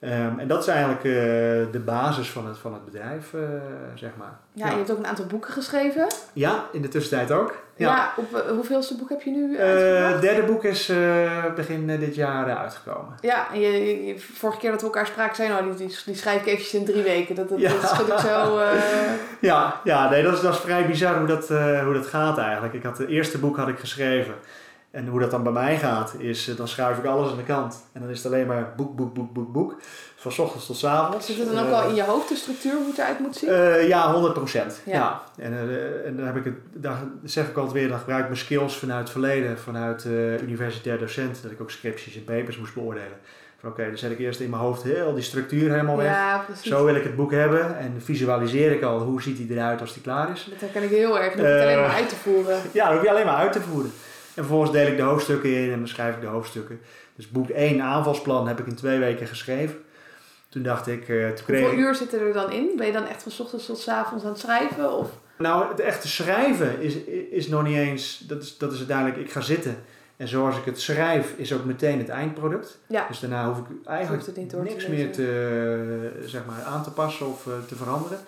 [0.00, 1.12] Ehm, en dat is eigenlijk eh,
[1.72, 3.40] de basis van het, van het bedrijf, eh,
[3.94, 4.38] zeg maar.
[4.52, 6.06] Ja, je hebt ook een aantal boeken geschreven.
[6.32, 7.56] Ja, in de tussentijd ook.
[7.76, 10.12] Ja, op, eh, hoeveelste boek heb je nu uitgebracht?
[10.12, 10.92] het derde boek is
[11.56, 13.14] begin dit jaar uitgekomen.
[13.20, 16.40] Ja, en je, vorige keer dat we elkaar spraken, zei je, nou, die, die, schrijf
[16.40, 17.34] ik eventjes in drie weken.
[17.34, 17.72] Dat, dat, Ja.
[17.72, 18.60] dat schud ik zo...
[19.40, 21.48] Ja, ja nee, dat, is, dat is vrij bizar hoe dat,
[21.84, 22.74] hoe dat gaat eigenlijk.
[22.74, 24.34] Ik had, het eerste boek had ik geschreven.
[24.98, 27.42] En hoe dat dan bij mij gaat, is eh, dan schuif ik alles aan de
[27.42, 27.84] kant.
[27.92, 29.74] En dan is het alleen maar boek, boek, boek, boek, boek.
[30.16, 31.26] Van 's ochtends tot 's avonds.
[31.26, 33.36] Zit het dan ook Eh, al in je hoofd, de structuur, hoe het eruit moet
[33.36, 33.48] zien?
[33.50, 34.80] Eh, ja, 100 procent.
[34.84, 34.92] Ja.
[34.94, 35.22] Ja.
[35.44, 38.26] En, eh, en dan heb ik het, daar zeg ik altijd weer, dan gebruik ik
[38.28, 42.58] mijn skills vanuit het verleden, vanuit eh universitair docent, dat ik ook scripties en papers
[42.58, 43.18] moest beoordelen.
[43.64, 46.06] Oké, dan zet ik eerst in mijn hoofd heel die structuur helemaal weg.
[46.06, 46.44] Ja.
[46.62, 49.92] Zo wil ik het boek hebben en visualiseer ik al hoe ziet hij eruit als
[49.92, 50.46] hij klaar is.
[50.50, 51.34] Dat herken ik heel erg.
[51.34, 52.58] Dan hoef je het alleen maar Eh, uit te voeren.
[52.72, 53.90] Ja, dat hoef je alleen maar uit te voeren.
[54.38, 56.80] En vervolgens deel ik de hoofdstukken in en dan schrijf ik de hoofdstukken.
[57.16, 59.76] Dus boek 1, aanvalsplan, heb ik in twee weken geschreven.
[60.48, 62.72] Toen dacht ik, eh, toen kreeg Hoeveel uur zitten er dan in?
[62.76, 64.92] Ben je dan echt van 's ochtends tot 's avonds aan het schrijven?
[64.92, 65.10] Of?
[65.38, 66.94] Nou, het echte schrijven is,
[67.30, 69.76] is nog niet eens, dat is, dat is uiteindelijk, ik ga zitten.
[70.16, 72.78] En zoals ik het schrijf, is ook meteen het eindproduct.
[72.86, 73.06] Ja.
[73.08, 74.90] Dus daarna hoef ik eigenlijk te niks lezen.
[74.90, 78.18] meer te, eh, zeg maar, aan te passen of eh, te veranderen.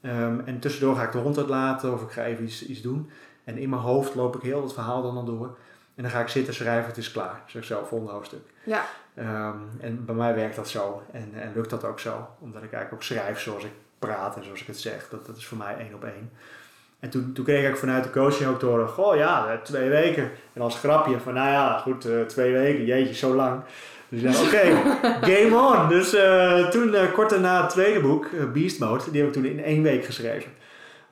[0.00, 3.10] Ehm, en tussendoor ga ik de hond uitlaten of ik ga even iets, iets doen.
[3.44, 5.56] En in mijn hoofd loop ik heel het verhaal dan al door.
[5.94, 7.42] En dan ga ik zitten schrijven, het is klaar.
[7.46, 8.42] Zeg ik zo, volgende hoofdstuk.
[8.64, 11.02] Ja, Ehm, en bij mij werkt dat zo.
[11.12, 12.28] En, en lukt dat ook zo.
[12.38, 15.08] Omdat ik eigenlijk ook schrijf zoals ik praat en zoals ik het zeg.
[15.08, 16.30] Dat, dat is voor mij één op één.
[17.00, 20.30] En toen, toen kreeg ik vanuit de coaching ook horen, goh ja, eh, twee weken.
[20.52, 23.60] En als grapje van, nou ja, goed, eh, twee weken, jeetje, zo lang.
[24.08, 24.64] Dus ik dacht, oké,
[25.32, 25.88] game on.
[25.88, 29.64] Dus eh, toen, kort daarna het tweede boek, Beast Mode, die heb ik toen in
[29.64, 30.50] één week geschreven.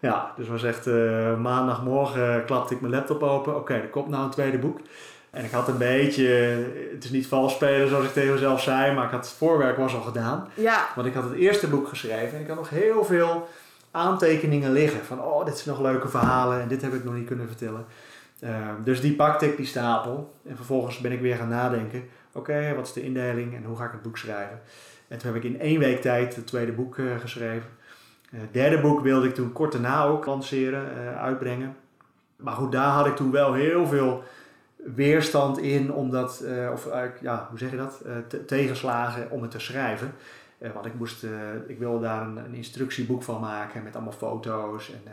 [0.01, 3.57] Ja, dus was echt eh, maandagmorgen klapte ik mijn laptop open.
[3.57, 4.81] Oké, er komt nou een tweede boek.
[5.31, 6.27] En ik had een beetje,
[6.95, 9.77] het is niet vals spelen zoals ik tegen mezelf zei, maar ik had het voorwerk
[9.77, 10.49] was al gedaan.
[10.55, 13.49] ja, Want ik had het eerste boek geschreven en ik had nog heel veel
[13.91, 15.05] aantekeningen liggen.
[15.05, 17.85] Van, oh, dit zijn nog leuke verhalen en dit heb ik nog niet kunnen vertellen.
[18.41, 20.35] Ehm, dus die pakte ik, die stapel.
[20.47, 22.09] En vervolgens ben ik weer gaan nadenken.
[22.33, 24.61] Oké, wat is de indeling en hoe ga ik het boek schrijven?
[25.09, 27.69] En toen heb ik in één week tijd het tweede boek eh, geschreven.
[28.31, 31.77] Eh, Het derde boek wilde ik toen kort daarna ook lanceren, eh, uitbrengen.
[32.37, 34.23] Maar goed, daar had ik toen wel heel veel
[34.77, 36.89] weerstand in, omdat, eh, of
[37.21, 38.01] ja, hoe zeg je dat?
[38.07, 40.13] Eh, te- tegenslagen om het te schrijven.
[40.59, 41.31] Eh, want ik, moest, eh,
[41.67, 45.01] ik wilde daar een, een instructieboek van maken met allemaal foto's en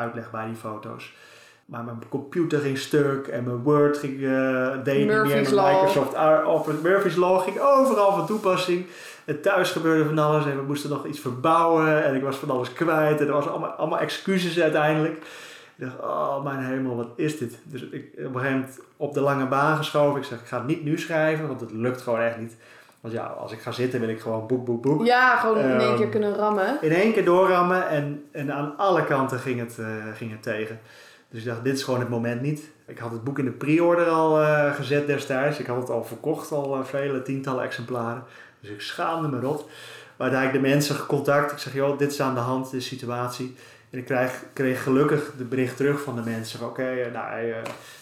[0.00, 1.16] uitleg bij die foto's.
[1.64, 5.36] Maar mijn computer ging stuk en mijn Word ging, eh deed niet meer.
[5.74, 6.14] Microsoft
[6.46, 8.86] Office, Murphy's Law ging overal van toepassing.
[9.28, 12.50] En thuis gebeurde van alles en we moesten nog iets verbouwen en ik was van
[12.50, 13.20] alles kwijt.
[13.20, 15.16] En er was allemaal, allemaal excuses uiteindelijk.
[15.76, 17.58] Ik dacht, oh mijn hemel, wat is dit?
[17.62, 20.20] Dus ik op een gegeven moment op de lange baan geschoven.
[20.20, 22.56] Ik zeg, ik ga het niet nu schrijven, want het lukt gewoon echt niet.
[23.00, 25.06] Want ja, als ik ga zitten wil ik gewoon boek, boek, boek.
[25.06, 26.78] ja, gewoon in één Ehm, keer kunnen rammen.
[26.80, 30.80] In één keer doorrammen en, en aan alle kanten ging het, eh, ging het tegen.
[31.30, 32.70] Dus ik dacht, dit is gewoon het moment niet.
[32.86, 35.58] Ik had het boek in de pre-order al eh, gezet destijds.
[35.58, 38.22] Ik had het al verkocht, al eh, vele tientallen exemplaren.
[38.60, 39.68] Dus ik schaamde me rot.
[40.16, 41.52] Maar daar ik de mensen gecontact.
[41.52, 43.56] Ik zeg, joh, dit is aan de hand, de situatie.
[43.90, 46.66] En ik kreeg, kreeg gelukkig de bericht terug van de mensen.
[46.66, 47.56] Oké, eh, nou, eh,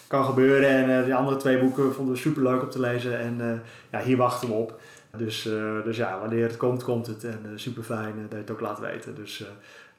[0.07, 0.69] kan gebeuren.
[0.69, 3.19] En eh, die andere twee boeken vonden we super leuk om te lezen.
[3.19, 4.79] En ja, hier wachten we op.
[5.17, 5.49] Dus,
[5.83, 7.23] dus ja, wanneer het komt, komt het.
[7.23, 9.15] En super fijn dat je het ook laat weten.
[9.15, 9.43] Dus,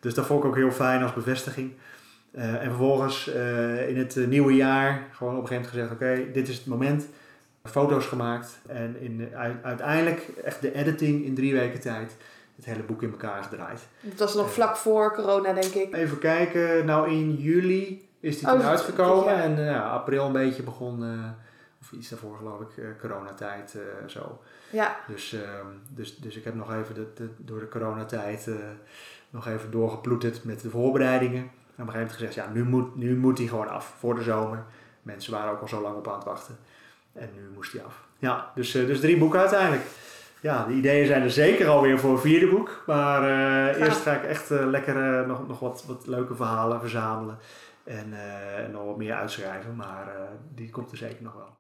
[0.01, 1.73] dus dat vond ik ook heel fijn als bevestiging.
[2.33, 3.27] En vervolgens
[3.89, 7.09] in het nieuwe jaar gewoon op een gegeven moment gezegd: Oké, dit is het moment.
[7.69, 8.59] Foto's gemaakt.
[8.67, 9.29] En in,
[9.63, 12.17] uiteindelijk echt de editing in drie weken tijd.
[12.57, 13.81] Het hele boek in elkaar gedraaid.
[14.01, 15.95] Dat was nog vlak voor corona, denk ik.
[15.95, 19.35] Even kijken, nou in juli is die Oh, uitgekomen.
[19.35, 19.43] ja.
[19.43, 21.31] En eh, ja, april een beetje begon, eh,
[21.81, 24.41] of iets daarvoor geloof ik, eh, coronatijd eh, zo.
[24.71, 28.55] Ja, Dus, ehm, dus, dus ik heb nog even de, de- door de coronatijd eh,
[29.31, 31.41] nog even doorgeploeterd met de voorbereidingen.
[31.43, 34.15] En op een gegeven moment gezegd, ja, nu moet, nu moet hij gewoon af voor
[34.15, 34.65] de zomer.
[35.03, 36.57] Mensen waren ook al zo lang op aan het wachten.
[37.19, 38.07] En nu moest hij af.
[38.19, 39.83] Ja, dus, eh, dus drie boeken uiteindelijk.
[40.41, 42.83] Ja, de ideeën zijn er zeker alweer voor een vierde boek.
[42.87, 47.39] Maar eh, eerst ga ik echt eh, lekker nog, nog wat, wat leuke verhalen verzamelen.
[47.85, 48.13] En,
[48.57, 49.77] en nog wat meer uitschrijven.
[49.77, 50.13] Maar
[50.55, 51.57] die komt er zeker nog wel.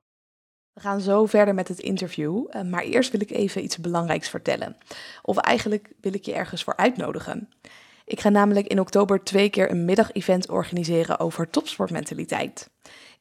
[0.73, 4.77] We gaan zo verder met het interview, maar eerst wil ik even iets belangrijks vertellen.
[5.23, 7.49] Of eigenlijk wil ik je ergens voor uitnodigen.
[8.05, 12.71] Ik ga namelijk in oktober twee keer een middagevent organiseren over topsportmentaliteit.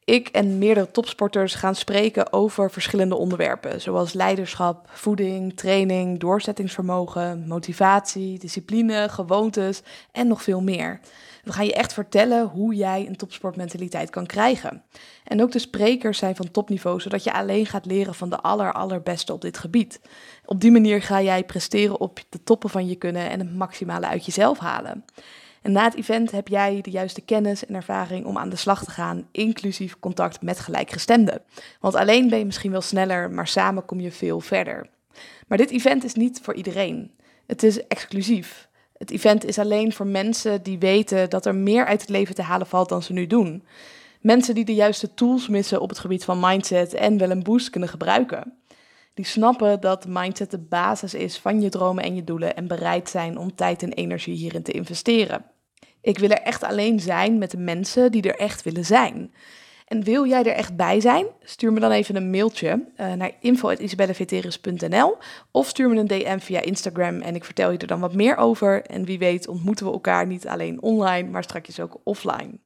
[0.08, 8.38] Ik en meerdere topsporters gaan spreken over verschillende onderwerpen, zoals leiderschap, voeding, training, doorzettingsvermogen, motivatie,
[8.38, 11.00] discipline, gewoontes en nog veel meer.
[11.44, 14.82] We gaan je echt vertellen hoe jij een topsportmentaliteit kan krijgen.
[15.24, 18.72] En ook de sprekers zijn van topniveau, zodat je alleen gaat leren van de aller,
[18.72, 20.00] allerbeste op dit gebied.
[20.44, 24.06] Op die manier ga jij presteren op de toppen van je kunnen en het maximale
[24.06, 25.04] uit jezelf halen.
[25.68, 28.90] Na het event heb jij de juiste kennis en ervaring om aan de slag te
[28.90, 31.42] gaan, inclusief contact met gelijkgestemden.
[31.80, 34.88] Want alleen ben je misschien wel sneller, maar samen kom je veel verder.
[35.46, 37.10] Maar dit event is niet voor iedereen.
[37.46, 38.68] Het is exclusief.
[38.96, 42.42] Het event is alleen voor mensen die weten dat er meer uit het leven te
[42.42, 43.64] halen valt dan ze nu doen.
[44.20, 47.70] Mensen die de juiste tools missen op het gebied van mindset en wel een boost
[47.70, 48.58] kunnen gebruiken.
[49.14, 53.08] Die snappen dat mindset de basis is van je dromen en je doelen en bereid
[53.08, 55.44] zijn om tijd en energie hierin te investeren.
[56.08, 59.34] Ik wil er echt alleen zijn met de mensen die er echt willen zijn.
[59.86, 61.26] En wil jij er echt bij zijn?
[61.42, 65.16] Stuur me dan even een mailtje uh, naar info.isabelleveteris.nl
[65.50, 68.36] of stuur me een DM via Instagram en ik vertel je er dan wat meer
[68.36, 68.82] over.
[68.82, 72.58] En wie weet ontmoeten we elkaar niet alleen online, maar straks ook offline.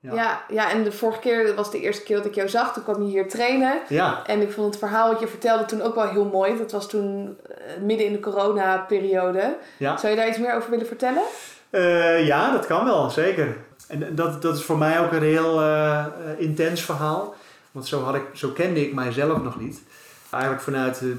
[0.00, 0.14] Ja.
[0.14, 0.44] ja.
[0.48, 2.72] Ja, en de vorige keer, dat was de eerste keer dat ik jou zag.
[2.72, 3.80] Toen kwam je hier trainen.
[3.88, 4.26] Ja.
[4.26, 6.56] En ik vond het verhaal wat je vertelde toen ook wel heel mooi.
[6.56, 9.58] Dat was toen uh, midden in de corona-periode.
[9.78, 9.96] Ja.
[9.96, 11.22] Zou je daar iets meer over willen vertellen?
[11.70, 13.56] Uh, ja, dat kan wel, zeker.
[13.88, 17.34] En dat, dat is voor mij ook een heel uh, intens verhaal.
[17.72, 19.82] Want zo, had ik, zo kende ik mijzelf nog niet.
[20.30, 21.16] Eigenlijk vanuit de,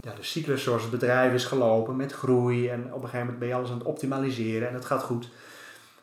[0.00, 2.68] ja, de cyclus zoals het bedrijf is gelopen met groei.
[2.68, 5.28] En op een gegeven moment ben je alles aan het optimaliseren en het gaat goed.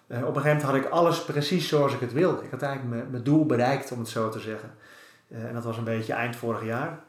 [0.07, 2.43] Op een gegeven moment had ik alles precies zoals ik het wilde.
[2.43, 4.71] Ik had eigenlijk mijn, doel bereikt, om het zo te zeggen.
[5.29, 6.99] En dat was een beetje eind vorig jaar.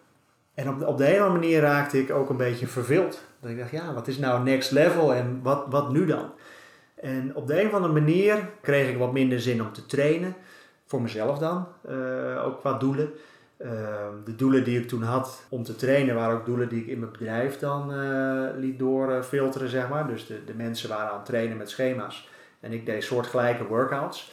[0.55, 3.23] En op de, op de ene manier raakte ik ook een beetje verveeld.
[3.41, 6.31] Dat ik dacht, ja, wat is nou next level en wat, wat nu dan?
[7.03, 10.35] En op de een of andere manier kreeg ik wat minder zin om te trainen.
[10.87, 13.11] Voor mezelf dan, uh, ook qua doelen.
[14.25, 16.99] de doelen die ik toen had om te trainen waren ook doelen die ik in
[16.99, 17.93] mijn bedrijf dan
[18.59, 20.07] liet doorfilteren, zeg maar.
[20.07, 22.29] Dus de, de mensen waren aan het trainen met schema's.
[22.61, 24.33] En ik deed soortgelijke workouts.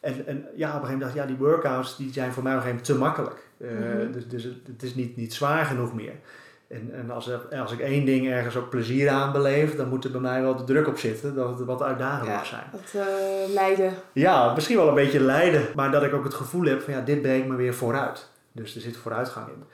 [0.00, 2.42] En, en ja, op een gegeven moment dacht ik, ja, die workouts die zijn voor
[2.42, 3.44] mij op een gegeven moment te makkelijk.
[3.58, 6.14] Uh, Dus, dus het is niet, niet zwaar genoeg meer.
[6.68, 10.04] En, en als, er, als ik één ding ergens ook plezier aan beleef, dan moet
[10.04, 12.64] er bij mij wel de druk op zitten dat het wat uitdagend ja, mag zijn.
[12.72, 13.92] Dat uh, eh, lijden.
[14.12, 17.00] Ja, misschien wel een beetje lijden, maar dat ik ook het gevoel heb van ja,
[17.00, 18.28] dit brengt me weer vooruit.
[18.52, 19.64] Dus er zit vooruitgang in.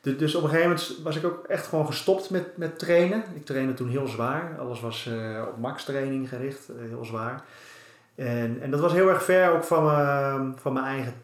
[0.00, 3.24] Dus, dus op een gegeven moment was ik ook echt gewoon gestopt met, met trainen.
[3.34, 4.56] Ik trainde toen heel zwaar.
[4.58, 7.42] Alles was uh, op max training gericht, uh, heel zwaar.
[8.14, 11.14] En, en dat was heel erg ver ook van, van mijn eigen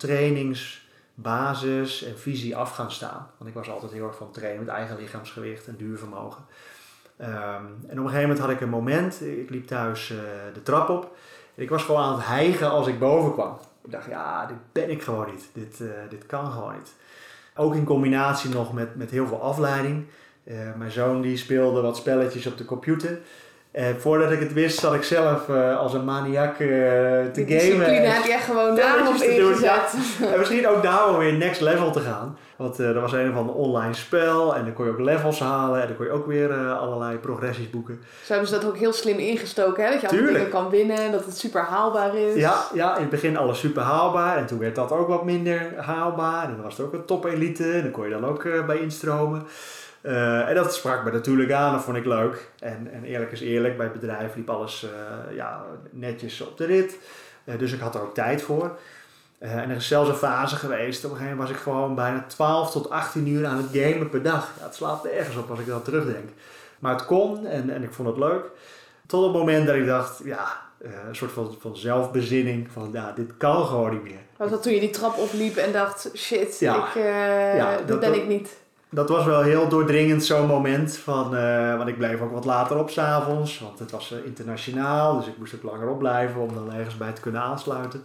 [1.22, 3.30] trainingsbasis en visie af gaan staan.
[3.38, 6.44] Want ik was altijd heel erg van trainen met eigen lichaamsgewicht en duurvermogen.
[7.20, 10.18] Um, en op een gegeven moment had ik een moment, ik liep thuis uh,
[10.54, 11.16] de trap op.
[11.54, 13.58] Ik was gewoon aan het hijgen als ik boven kwam.
[13.84, 15.48] Ik dacht, ja, dit ben ik gewoon niet.
[15.52, 16.94] Dit, dit kan gewoon niet.
[17.54, 20.06] Ook in combinatie nog met, met heel veel afleiding.
[20.44, 23.18] Uh, mijn zoon die speelde wat spelletjes op de computer.
[23.76, 27.30] En uh, voordat ik het wist, zat ik zelf uh, als een maniak uh, te
[27.32, 27.58] Die gamen.
[27.58, 29.94] discipline heb je gewoon daarop ingezet.
[30.20, 30.32] Ja.
[30.32, 32.38] en misschien ook daarom weer next level te gaan.
[32.56, 35.80] Want er was een of ander online spel en dan kon je ook levels halen
[35.80, 38.00] en dan kon je ook weer allerlei progressies boeken.
[38.24, 39.90] Zo hebben ze dat ook heel slim ingestoken, hè?
[39.90, 42.34] dat je allemaal dingen kan winnen en dat het super haalbaar is.
[42.34, 45.72] Ja, ja, in het begin alles super haalbaar en toen werd dat ook wat minder
[45.76, 46.44] haalbaar.
[46.44, 48.78] En dan was het ook een top elite en dan kon je dan ook bij
[48.78, 49.46] instromen.
[50.06, 52.50] Uh, en dat sprak me natuurlijk aan, dat vond ik leuk.
[52.58, 56.64] En, en eerlijk is eerlijk, bij het bedrijf liep alles uh, ja, netjes op de
[56.64, 56.98] rit.
[57.44, 58.78] Uh, dus ik had er ook tijd voor.
[59.38, 62.24] en er is zelfs een fase geweest, op een gegeven moment was ik gewoon bijna
[62.26, 64.52] 12 tot 18 uur aan het gamen per dag.
[64.58, 66.28] Ja, het slaat ergens op als ik dat terugdenk.
[66.78, 68.44] Maar het kon en, en ik vond het leuk.
[69.06, 70.60] Tot het moment dat ik dacht, ja,
[71.08, 72.68] een soort van, van zelfbezinning.
[72.72, 74.20] Van ja, dit kan gewoon niet meer.
[74.36, 76.94] Was dat toen je die trap opliep en dacht, shit, ja, ik,
[77.56, 78.64] ja, dit ben ik niet
[78.96, 80.96] dat was wel heel doordringend zo'n moment.
[80.96, 83.58] Van, uh, want ik bleef ook wat later op s'avonds.
[83.58, 85.16] Want het was uh, internationaal.
[85.16, 88.04] Dus ik moest ook langer opblijven om dan ergens bij te kunnen aansluiten.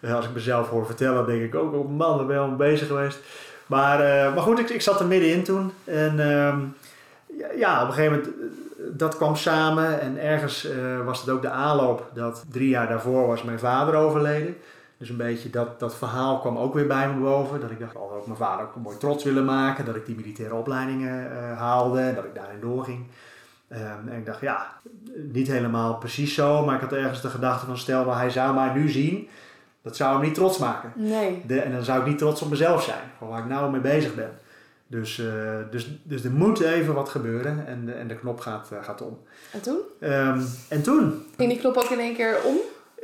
[0.00, 2.56] Uh, als ik mezelf hoor vertellen, denk ik ook, oh man, daar ben je al
[2.56, 3.18] bezig geweest.
[3.66, 3.98] Maar,
[4.32, 5.72] maar goed, ik, ik zat er middenin toen.
[5.84, 6.58] En ehm,
[7.58, 8.34] ja, op een gegeven moment,
[8.98, 10.00] dat kwam samen.
[10.00, 10.68] En ergens
[11.04, 14.56] was het ook de aanloop dat drie jaar daarvoor was mijn vader overleden.
[15.04, 17.60] Dus een beetje dat, dat verhaal kwam ook weer bij me boven.
[17.60, 19.84] Dat ik dacht, ik had ook mijn vader ook mooi trots willen maken.
[19.84, 23.06] Dat ik die militaire opleidingen uh, haalde en dat ik daarin doorging.
[23.72, 24.66] Um, en ik dacht, ja,
[25.14, 26.64] niet helemaal precies zo.
[26.64, 29.28] Maar ik had ergens de gedachte van, stel maar hij zou mij nu zien.
[29.82, 30.92] Dat zou hem niet trots maken.
[30.94, 31.42] Nee.
[31.46, 33.10] De, en dan zou ik niet trots op mezelf zijn.
[33.18, 34.30] Van waar ik nou mee bezig ben.
[34.86, 35.26] Dus, uh,
[35.70, 39.02] dus, dus er moet even wat gebeuren en de, en de knop gaat, uh, gaat
[39.02, 39.18] om.
[39.50, 39.78] En toen?
[40.00, 41.26] Um, en toen?
[41.36, 42.56] Ging die knop ook in één keer om?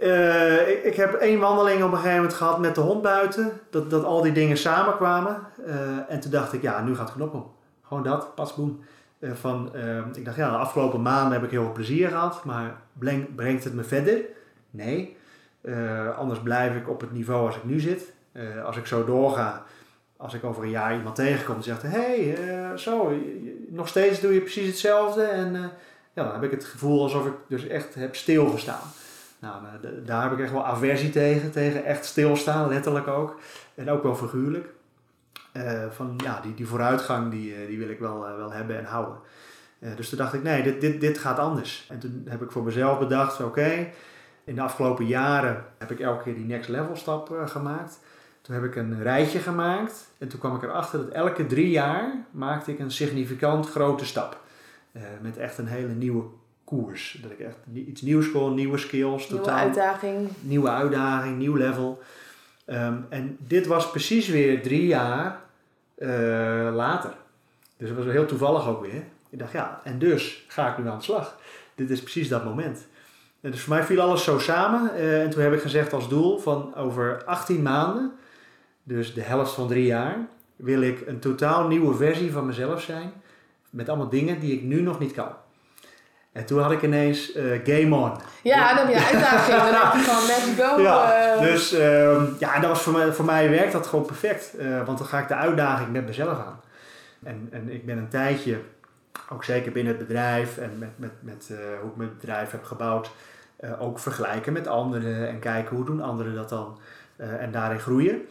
[0.02, 3.60] Uh, ik, ik, heb één wandeling op een gegeven moment gehad met de hond buiten.
[3.70, 5.38] Dat, dat al die dingen samenkwamen.
[5.66, 5.74] Uh,
[6.08, 7.50] en toen dacht ik, ja, nu gaat het knop.
[7.82, 8.80] Gewoon dat, pas boem.
[9.18, 9.72] Uh, van,
[10.14, 12.44] ik dacht, ja, de afgelopen maanden heb ik heel veel plezier gehad.
[12.44, 14.18] Maar breng, brengt het me verder?
[14.70, 15.16] Nee.
[16.16, 18.12] anders blijf ik op het niveau als ik nu zit.
[18.64, 19.62] als ik zo doorga,
[20.16, 21.82] als ik over een jaar iemand tegenkom en zegt...
[21.82, 22.36] Hey,
[22.76, 23.12] zo,
[23.68, 25.22] nog steeds doe je precies hetzelfde.
[25.22, 25.52] En
[26.12, 28.88] ja, dan heb ik het gevoel alsof ik dus echt heb stilgestaan.
[29.40, 29.62] Nou,
[30.04, 33.40] daar heb ik echt wel aversie tegen, tegen echt stilstaan, letterlijk ook.
[33.74, 34.68] En ook wel figuurlijk.
[35.52, 38.78] Uh, van ja, die, die vooruitgang die, eh, die wil ik wel, uh, wel hebben
[38.78, 39.18] en houden.
[39.96, 41.86] Dus toen dacht ik, nee, dit, dit, dit gaat anders.
[41.88, 43.88] En toen heb ik voor mezelf bedacht, oké,
[44.44, 48.00] in de afgelopen jaren heb ik elke keer die next level stap gemaakt.
[48.42, 52.12] Toen heb ik een rijtje gemaakt en toen kwam ik erachter dat elke drie jaar
[52.30, 54.40] maakte ik een significant grote stap.
[55.20, 56.24] met echt een hele nieuwe
[56.70, 57.18] koers.
[57.22, 59.28] Dat ik echt iets nieuws kon, nieuwe skills.
[59.28, 60.28] Nieuwe totaal, uitdaging.
[60.40, 62.02] Nieuwe uitdaging, nieuw level.
[62.64, 65.40] Ehm, en dit was precies weer drie jaar
[66.72, 67.12] later.
[67.76, 69.02] Dus dat was heel toevallig ook weer.
[69.30, 71.38] Ik dacht, ja, en dus ga ik nu aan de slag.
[71.74, 72.86] Dit is precies dat moment.
[73.40, 74.94] En dus voor mij viel alles zo samen.
[74.94, 78.12] en toen heb ik gezegd als doel van over 18 maanden,
[78.82, 83.12] dus de helft van drie jaar, wil ik een totaal nieuwe versie van mezelf zijn.
[83.70, 85.32] Met allemaal dingen die ik nu nog niet kan.
[86.32, 88.12] En toen had ik ineens uh, Game On.
[88.42, 89.56] Ja, dan heb je uitdaging.
[89.56, 90.80] dan heb je van let's go.
[90.80, 91.40] Ja, uh...
[91.42, 94.56] dus uh, ja, dat was voor mij, voor mij werkt dat gewoon perfect.
[94.56, 96.60] Eh, want dan ga ik de uitdaging met mezelf aan.
[97.22, 98.60] En, en ik ben een tijdje,
[99.28, 103.10] ook zeker binnen het bedrijf en met, met, met hoe ik mijn bedrijf heb gebouwd,
[103.78, 106.78] ook vergelijken met anderen en kijken hoe doen anderen dat dan
[107.16, 108.22] en daarin groeien.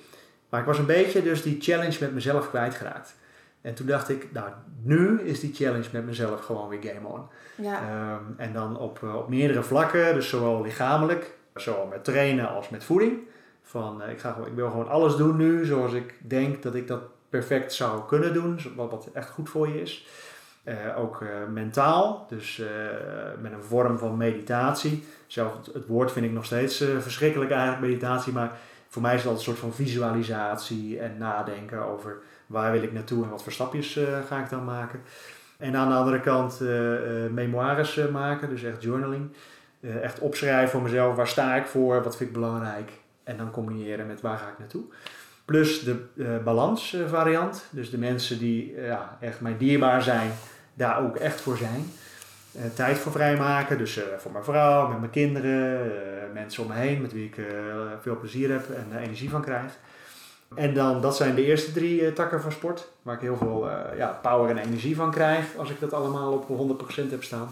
[0.49, 3.15] Maar ik was een beetje dus die challenge met mezelf kwijtgeraakt.
[3.61, 4.49] En toen dacht ik, nou,
[4.81, 7.21] nu is die challenge met mezelf gewoon weer game on.
[7.55, 7.81] Ja.
[7.81, 12.69] Ehm, en dan op, eh, op meerdere vlakken, dus zowel lichamelijk, zowel met trainen als
[12.69, 13.19] met voeding.
[13.61, 16.87] Van, uh, ik, ga, ik wil gewoon alles doen nu zoals ik denk dat ik
[16.87, 20.07] dat perfect zou kunnen doen, wat, wat echt goed voor je is.
[20.63, 22.61] Uh, ook mentaal, dus
[23.41, 25.03] met een vorm van meditatie.
[25.27, 28.57] Zelf het, het woord vind ik nog steeds verschrikkelijk eigenlijk, meditatie, maar
[28.89, 33.23] voor mij is altijd een soort van visualisatie en nadenken over waar wil ik naartoe
[33.23, 35.01] en wat voor stapjes uh, ga ik dan maken.
[35.57, 36.69] En aan de andere kant uh,
[37.31, 39.29] memoires maken, dus echt journaling.
[40.01, 42.91] echt opschrijven voor mezelf, waar sta ik voor, wat vind ik belangrijk.
[43.23, 44.83] En dan combineren met waar ga ik naartoe.
[45.45, 46.05] Plus de
[46.43, 50.31] balansvariant, dus de mensen die ja, echt mij dierbaar zijn,
[50.73, 51.85] daar ook echt voor zijn.
[52.59, 53.77] Uh, tijd voor vrijmaken.
[53.77, 55.93] Dus uh, voor mijn vrouw, met mijn kinderen, uh,
[56.33, 57.35] mensen om me heen met wie ik
[58.01, 59.71] veel plezier heb en energie van krijg.
[60.55, 64.19] En dan, dat zijn de eerste drie takken van sport, waar ik heel veel ja,
[64.21, 67.49] power en energie van krijg als ik dat allemaal op 100% heb staan.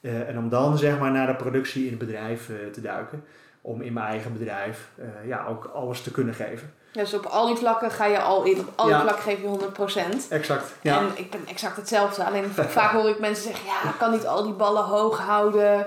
[0.00, 3.24] en om dan zeg maar naar de productie in het bedrijf te duiken,
[3.60, 4.88] om in mijn eigen bedrijf
[5.26, 6.72] ja, ook alles te kunnen geven.
[6.92, 8.58] Dus op al die vlakken ga je al in.
[8.58, 10.28] Op al die vlakken geef je 100%.
[10.28, 10.72] Exact.
[10.80, 10.98] Ja.
[10.98, 12.24] En ik ben exact hetzelfde.
[12.24, 15.86] Alleen vaak hoor ik mensen zeggen: ja, ik kan niet al die ballen hoog houden.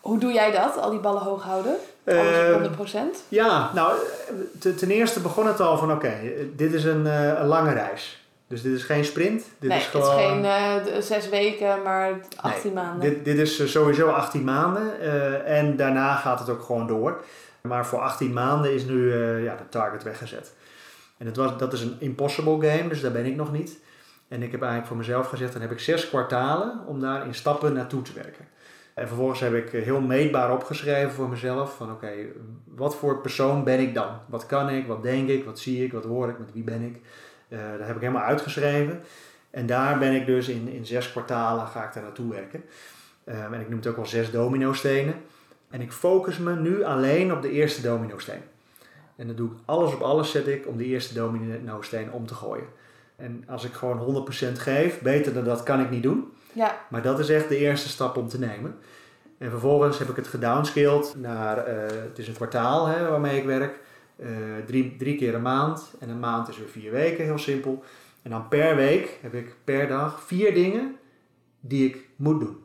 [0.00, 1.76] Hoe doe jij dat, al die ballen hoog houden?
[2.06, 2.94] Alles op 100%?
[2.94, 3.96] Ehm, ja, nou,
[4.58, 6.12] ten eerste begon het al van: oké,
[6.56, 8.22] dit is een, uh, een lange reis.
[8.48, 9.44] Dus dit is geen sprint.
[9.58, 10.44] Dit nee, is gewoon...
[10.44, 13.00] het is geen uh, zes weken, maar 18 nee, maanden.
[13.00, 14.92] Dit, dit is sowieso 18 maanden.
[15.02, 17.20] Uh, en daarna gaat het ook gewoon door.
[17.68, 20.54] Maar voor 18 maanden is nu uh, ja, de target weggezet.
[21.18, 23.78] En het was, dat is een impossible game, dus daar ben ik nog niet.
[24.28, 27.34] En ik heb eigenlijk voor mezelf gezegd, dan heb ik zes kwartalen om daar in
[27.34, 28.48] stappen naartoe te werken.
[28.94, 32.12] En vervolgens heb ik heel meetbaar opgeschreven voor mezelf van oké,
[32.64, 34.18] wat voor persoon ben ik dan?
[34.26, 36.82] Wat kan ik, wat denk ik, wat zie ik, wat hoor ik, met wie ben
[36.82, 37.00] ik?
[37.48, 39.02] Uh, dat heb ik helemaal uitgeschreven.
[39.50, 42.64] En daar ben ik dus in, in zes kwartalen ga ik daar naartoe werken.
[43.24, 45.14] Uh, en ik noem het ook wel zes domino-stenen.
[45.74, 48.42] En ik focus me nu alleen op de eerste domino-steen.
[49.16, 52.34] En dan doe ik alles op alles zet ik om die eerste domino-steen om te
[52.34, 52.66] gooien.
[53.16, 56.32] En als ik gewoon 100% geef, beter dan dat kan ik niet doen.
[56.52, 56.78] Ja.
[56.90, 58.76] Maar dat is echt de eerste stap om te nemen.
[59.38, 63.44] En vervolgens heb ik het gedownscaled naar, uh, het is een kwartaal hè, waarmee ik
[63.44, 63.80] werk.
[64.16, 64.28] Uh,
[64.66, 65.94] drie, drie keer een maand.
[65.98, 67.82] En een maand is weer vier weken, heel simpel.
[68.22, 70.96] En dan per week heb ik per dag vier dingen
[71.60, 72.63] die ik moet doen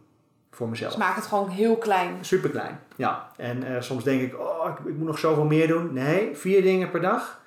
[0.51, 0.91] voor mezelf.
[0.91, 2.17] Dus maak het gewoon heel klein.
[2.21, 3.27] Super klein, ja.
[3.37, 5.93] En uh, soms denk ik, oh, ik, ik, moet nog zoveel meer doen.
[5.93, 7.39] Nee, vier dingen per dag.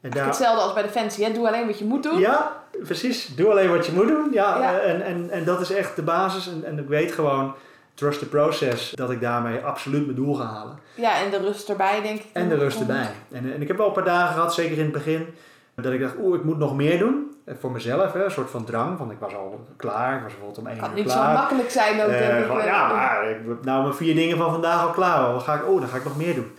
[0.00, 0.26] En daar...
[0.26, 1.32] Hetzelfde als bij Defensie, hè?
[1.32, 2.18] doe alleen wat je moet doen.
[2.18, 3.26] Ja, precies.
[3.26, 4.28] Doe alleen wat je moet doen.
[4.32, 4.74] Ja, ja.
[4.74, 6.48] Uh, en, en, en dat is echt de basis.
[6.48, 7.54] En, en ik weet gewoon,
[7.94, 10.78] trust the process, dat ik daarmee absoluut mijn doel ga halen.
[10.94, 12.26] Ja, en de rust erbij, denk ik.
[12.32, 13.10] En de rust erbij.
[13.30, 15.34] En, en ik heb wel een paar dagen gehad, zeker in het begin,
[15.74, 17.30] dat ik dacht, oeh, ik moet nog meer doen.
[17.44, 18.98] Eh, voor mezelf, hè, een soort van drang.
[18.98, 20.16] Want ik was al klaar.
[20.16, 20.96] Ik was bijvoorbeeld om één uur klaar.
[20.96, 22.46] Het kan niet zo makkelijk zijn ook, uh, denk ik.
[22.46, 25.32] Van, ja, maar ik heb nou mijn vier dingen van vandaag al klaar.
[25.32, 26.52] Dan ga ik, oh, dan ga ik nog meer doen.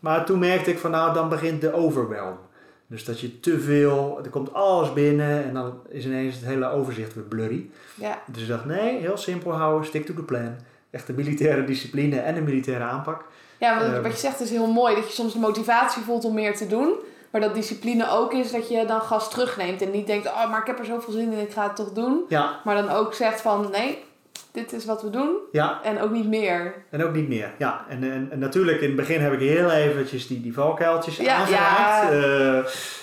[0.00, 2.38] Maar toen merkte ik van, nou, dan begint de overwhelm.
[2.86, 6.70] Dus dat je te veel, er komt alles binnen en dan is ineens het hele
[6.70, 7.70] overzicht weer blurry.
[7.94, 8.18] Ja.
[8.26, 10.56] Dus ik dacht, nee, heel simpel houden, stick to the plan.
[10.90, 13.24] Echt de militaire discipline en de militaire aanpak.
[13.58, 14.94] Ja, wat, uh, wat je zegt is heel mooi.
[14.94, 16.94] Dat je soms de motivatie voelt om meer te doen.
[17.30, 19.82] Maar dat discipline ook is dat je dan gas terugneemt.
[19.82, 21.92] En niet denkt, oh, maar ik heb er zoveel zin in, ik ga het toch
[21.92, 22.24] doen.
[22.28, 22.60] Ja.
[22.64, 24.04] Maar dan ook zegt van, nee,
[24.52, 25.36] dit is wat we doen.
[25.52, 25.82] Ja.
[25.82, 26.74] En ook niet meer.
[26.90, 27.84] En ook niet meer, ja.
[27.88, 31.36] En, en, en natuurlijk, in het begin heb ik heel eventjes die, die valkuiltjes ja,
[31.36, 32.12] aangeraakt.
[32.12, 32.18] Ja.
[32.18, 32.56] Uh,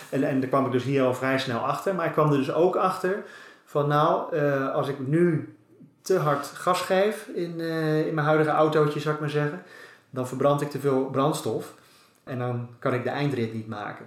[0.10, 1.96] en, en daar kwam ik dus hier al vrij snel achter.
[1.96, 3.24] Maar ik kwam er dus ook achter
[3.66, 5.56] van, nou, uh, als ik nu
[6.02, 9.64] te hard gas geef in, uh, in mijn huidige autootje, zou ik maar zeggen.
[10.10, 11.74] Dan verbrand ik te veel brandstof.
[12.24, 14.06] En dan kan ik de eindrit niet maken.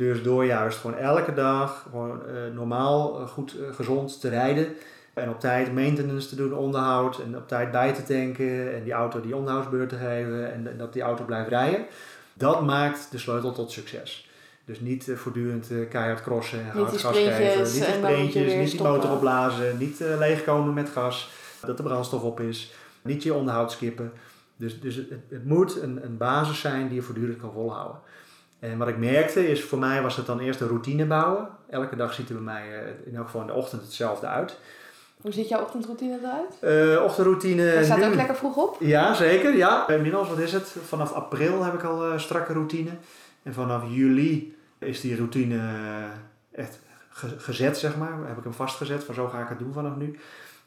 [0.00, 4.66] Dus door juist gewoon elke dag gewoon uh, normaal, uh, goed, uh, gezond te rijden.
[5.14, 7.18] En op tijd maintenance te doen, onderhoud.
[7.18, 8.74] En op tijd bij te tanken.
[8.74, 10.52] En die auto die onderhoudsbeurt te geven.
[10.52, 11.86] En, en dat die auto blijft rijden.
[12.34, 14.28] Dat maakt de sleutel tot succes.
[14.64, 17.58] Dus niet voortdurend keihard crossen en hard gas geven.
[17.58, 21.30] Niet de sprintjes, niet die motor opblazen, niet leegkomen met gas,
[21.66, 22.72] dat de brandstof op is.
[23.02, 24.12] Niet je onderhoud skippen.
[24.56, 28.00] Dus, dus het, het moet een, een basis zijn die je voortdurend kan volhouden.
[28.60, 31.48] En wat ik merkte is, voor mij was het dan eerst een routine bouwen.
[31.70, 34.58] Elke dag ziet er bij mij in elk geval in de ochtend hetzelfde uit.
[35.20, 36.94] Hoe ziet jouw ochtendroutine eruit?
[36.96, 37.62] Uh, ochtendroutine.
[37.62, 38.76] Je staat ook lekker vroeg op?
[38.78, 39.56] Ja, zeker.
[39.56, 39.88] Ja.
[39.88, 40.76] Inmiddels, wat is het?
[40.86, 42.90] Vanaf april heb ik al uh, strakke routine.
[43.42, 45.60] En vanaf juli is die routine
[46.52, 46.78] echt
[47.36, 48.12] gezet, zeg maar.
[48.26, 50.18] Heb ik hem vastgezet van zo ga ik het doen vanaf nu.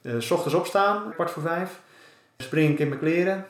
[0.02, 1.80] Uh, s ochtends opstaan, kwart voor vijf.
[2.38, 3.46] Spring ik in mijn kleren.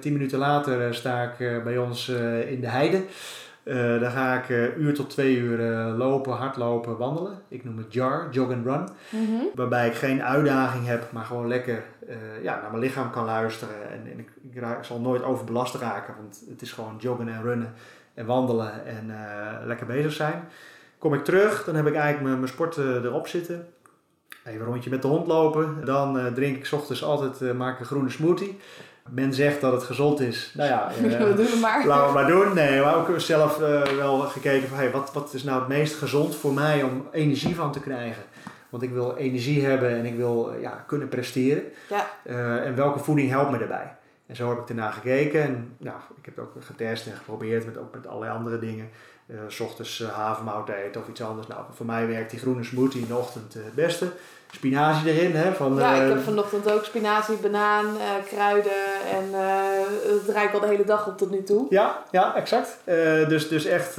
[0.00, 2.08] tien minuten later sta ik bij ons
[2.48, 3.04] in de heide.
[3.64, 7.42] Uh, dan ga ik uh, uur tot twee uur uh, lopen, hardlopen, wandelen.
[7.48, 8.88] Ik noem het JAR, jog and run.
[9.10, 9.48] Mm -hmm.
[9.54, 11.84] Waarbij ik geen uitdaging heb, maar gewoon lekker
[12.42, 13.90] ja, naar mijn lichaam kan luisteren.
[13.90, 17.28] En, en ik, ik, raak, ik, zal nooit overbelast raken, want het is gewoon joggen
[17.28, 17.72] en runnen
[18.14, 19.12] en wandelen en
[19.66, 20.44] lekker bezig zijn.
[20.98, 23.66] Kom ik terug, dan heb ik eigenlijk mijn, mijn sport erop zitten.
[24.44, 25.84] Even een rondje met de hond lopen.
[25.84, 28.58] Dan drink ik s ochtends altijd maak een groene smoothie.
[29.10, 30.52] Men zegt dat het gezond is.
[30.54, 31.86] Nou ja, uh, we doen het maar.
[31.86, 32.54] laten we maar doen.
[32.54, 35.68] Nee, we hebben ook zelf uh, wel gekeken van hey, wat, wat is nou het
[35.68, 38.22] meest gezond voor mij om energie van te krijgen.
[38.68, 41.62] Want ik wil energie hebben en ik wil ja, kunnen presteren.
[41.88, 42.10] Ja.
[42.24, 43.96] Uh, en welke voeding helpt me daarbij?
[44.26, 45.42] En zo heb ik ernaar gekeken.
[45.42, 48.88] En nou, ik heb het ook getest en geprobeerd, met, ook met allerlei andere dingen.
[49.26, 51.46] Uh, s ochtends uh, havermout eten of iets anders.
[51.46, 54.12] Nou, voor mij werkt die groene smoothie in de ochtend het beste
[54.54, 55.34] spinazie erin.
[55.34, 58.72] Hè, van, ja, ik heb eh, vanochtend ook spinazie, banaan, uh, kruiden
[59.12, 61.66] en uh, dat ik al de hele dag op tot nu toe.
[61.70, 62.78] Ja, ja exact.
[63.28, 63.96] dus, dus echt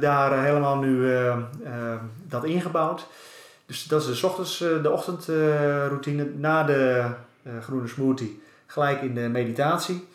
[0.00, 1.16] daar helemaal nu
[2.28, 3.06] dat ingebouwd.
[3.66, 6.24] Dus dat is de, ochtends, de ochtendroutine.
[6.36, 7.06] Na de
[7.60, 10.06] groene smoothie gelijk in de meditatie.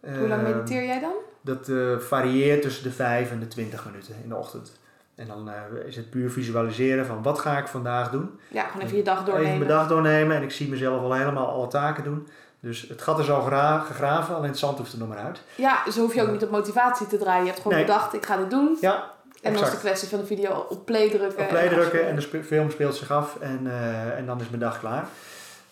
[0.00, 1.12] Hoe lang mediteer jij dan?
[1.40, 1.70] Dat
[2.02, 4.79] varieert tussen de 5 en de 20 minuten in de ochtend.
[5.20, 8.40] En dan uh, is het puur visualiseren van wat ga ik vandaag doen.
[8.48, 9.46] Ja, gewoon even je dag doornemen.
[9.46, 12.28] Even mijn dag doornemen en ik zie mezelf al helemaal alle taken doen.
[12.60, 13.42] Dus het gat is al
[13.86, 15.40] gegraven, alleen het zand hoeft er nog maar uit.
[15.54, 17.44] Ja, dus hoef je ook niet op motivatie te draaien.
[17.44, 18.76] Je hebt gewoon bedacht, ik ga dit doen.
[18.80, 19.10] Ja,
[19.42, 21.42] en dan is de kwestie van de video op play drukken.
[21.42, 24.60] Op play drukken en de film speelt zich af en, uh, en dan is mijn
[24.60, 25.04] dag klaar.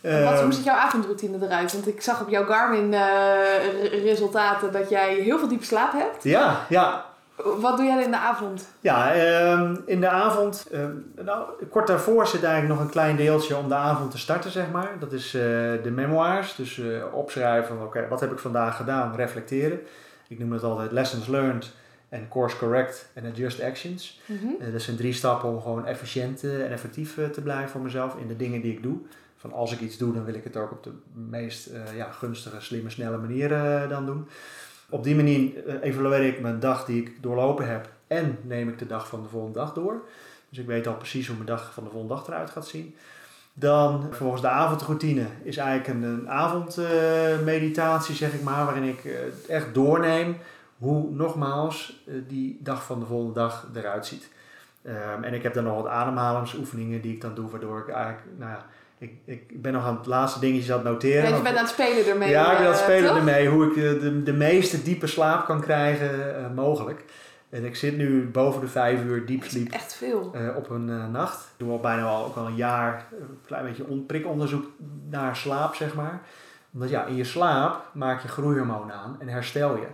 [0.01, 1.73] En wat, hoe ehm, ziet jouw avondroutine eruit?
[1.73, 6.23] Want ik zag op jouw Garmin uh, resultaten dat jij heel veel diep slaap hebt.
[6.23, 7.08] Ja, ja.
[7.45, 8.69] Wat doe jij in de avond?
[8.81, 10.85] Ja, uh, in de avond, uh,
[11.25, 14.71] nou, kort daarvoor zit eigenlijk nog een klein deeltje om de avond te starten, zeg
[14.71, 14.91] maar.
[14.99, 15.43] Dat is uh,
[15.83, 19.81] de memoirs, dus eh, opschrijven van oké, wat heb ik vandaag gedaan, reflecteren.
[20.29, 21.73] Ik noem het altijd lessons learned
[22.09, 24.21] en course correct en adjust actions.
[24.27, 24.73] Mm -hmm.
[24.73, 28.37] dat zijn drie stappen om gewoon efficiënt en effectief te blijven voor mezelf in de
[28.37, 28.99] dingen die ik doe.
[29.37, 32.61] Van als ik iets doe, dan wil ik het ook op de meest ja, gunstige,
[32.61, 33.49] slimme, snelle manier
[33.89, 34.29] dan doen.
[34.91, 38.79] Op die manier eh, evalueer ik mijn dag die ik doorlopen heb en neem ik
[38.79, 40.03] de dag van de volgende dag door.
[40.49, 42.95] Dus ik weet al precies hoe mijn dag van de volgende dag eruit gaat zien.
[43.53, 49.55] Dan volgens de avondroutine is eigenlijk een, een avondmeditatie, zeg ik maar, waarin ik eh,
[49.55, 50.37] echt doorneem
[50.79, 54.29] hoe nogmaals eh, die dag van de volgende dag eruit ziet.
[54.83, 58.27] Um, en ik heb dan nog wat ademhalingsoefeningen die ik dan doe, waardoor ik eigenlijk,
[58.39, 58.67] nou ja,
[58.99, 61.29] ik, ik ben nog aan het laatste dingetje aan het noteren.
[61.29, 62.31] Ja, je bent aan het spelen ermee.
[62.31, 63.49] Ja, ik ben aan het eh, spelen ermee.
[63.49, 67.05] Hoe ik de, de, de meeste diepe slaap kan krijgen uh, mogelijk.
[67.51, 69.73] En ik zit nu boven de vijf uur diepsleep.
[69.73, 70.33] echt veel.
[70.35, 71.41] Uh, op een uh, nacht.
[71.41, 74.67] Ik doe al bijna al, ook al een jaar een klein beetje on, prikonderzoek
[75.09, 76.23] naar slaap, zeg maar.
[76.73, 79.87] Omdat ja, in je slaap maak je groeihormoon aan en herstel je.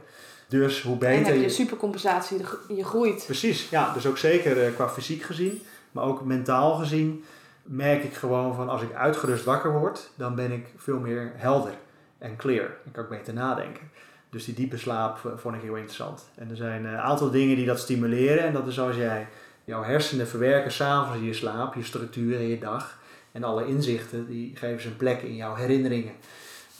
[0.49, 1.27] Dus hoe beter...
[1.27, 3.23] En heb je, supercompensatie, je groeit.
[3.25, 3.93] Precies, ja.
[3.93, 7.25] Dus ook zeker qua fysiek gezien, maar ook mentaal gezien
[7.65, 11.75] merk ik gewoon van als ik uitgerust wakker word, dan ben ik veel meer helder
[12.19, 12.69] en clear.
[12.83, 13.91] Dan kan ik beter nadenken.
[14.31, 16.29] Dus die diepe slaap eh, vond ik heel interessant.
[16.35, 18.45] En er zijn een aantal dingen die dat stimuleren.
[18.45, 19.27] En dat is als jij
[19.65, 22.99] jouw hersenen verwerken s'avonds in je slaap, je structuur in je dag.
[23.33, 26.13] En alle inzichten, die geven ze een plek in jouw herinneringen.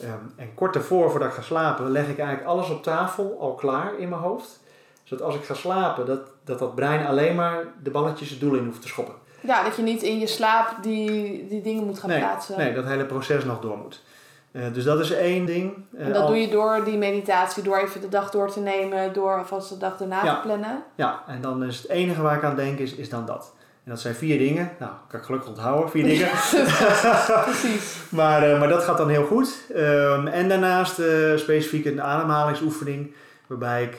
[0.03, 3.55] Um, en kort daarvoor, voordat ik ga slapen, leg ik eigenlijk alles op tafel al
[3.55, 4.63] klaar in mijn hoofd.
[5.05, 8.55] Zodat als ik ga slapen, dat dat, dat brein alleen maar de balletjes het doel
[8.55, 9.15] in hoeft te schoppen.
[9.41, 12.57] Ja, dat je niet in je slaap die, die dingen moet gaan plaatsen.
[12.57, 14.01] Nee, dat hele proces nog door moet.
[14.51, 15.73] Uh, dus dat is één ding.
[15.93, 19.13] Uh, en dat doe je door die meditatie, door even de dag door te nemen,
[19.13, 20.83] door alvast de dag erna te plannen.
[20.95, 23.53] Ja, en dan is het enige waar ik aan denk is, is dan dat.
[23.83, 24.71] En dat zijn vier dingen.
[24.79, 26.29] Nou, kan ik gelukkig onthouden, vier dingen.
[27.43, 27.97] Precies.
[28.09, 29.61] maar, uh, maar dat gaat dan heel goed.
[29.75, 31.01] Um, en daarnaast
[31.35, 33.13] specifiek een ademhalingsoefening,
[33.47, 33.95] waarbij ik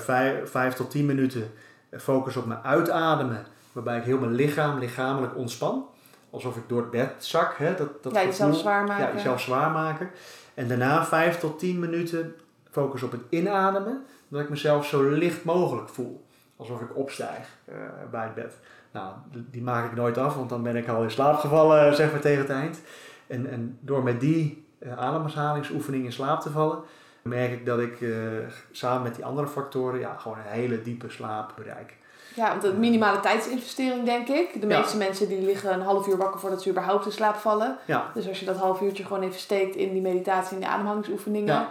[0.00, 1.50] vijf, vijf tot tien minuten
[1.96, 5.88] focus op mijn uitademen waarbij ik heel mijn lichaam lichamelijk ontspan.
[6.30, 7.54] Alsof ik door het bed zak.
[7.56, 9.06] Hè, dat, dat ja, jezelf zwaar maken.
[9.06, 10.10] Ja, jezelf zwaar maken.
[10.54, 12.34] En daarna 5 tot 10 minuten
[12.70, 14.04] focus op het inademen.
[14.28, 16.26] Dat ik mezelf zo licht mogelijk voel.
[16.56, 17.48] alsof ik opstijg
[18.10, 18.54] bij het bed.
[18.92, 22.10] Nou, die maak ik nooit af, want dan ben ik al in slaap gevallen, zeg
[22.10, 22.80] maar tegen het eind.
[23.26, 24.66] En, en door met die
[24.96, 26.78] ademhalingsoefening in slaap te vallen,
[27.22, 28.04] merk ik dat ik
[28.70, 31.96] samen met die andere factoren ja, gewoon een hele diepe slaap bereik.
[32.34, 34.60] Ja, want de minimale tijdsinvestering denk ik.
[34.60, 37.76] De meeste mensen die liggen een half uur wakker voordat ze überhaupt in slaap vallen.
[37.84, 38.10] Ja.
[38.14, 41.66] Dus als je dat half uurtje gewoon even steekt in die meditatie en die ademhalingsoefeningen,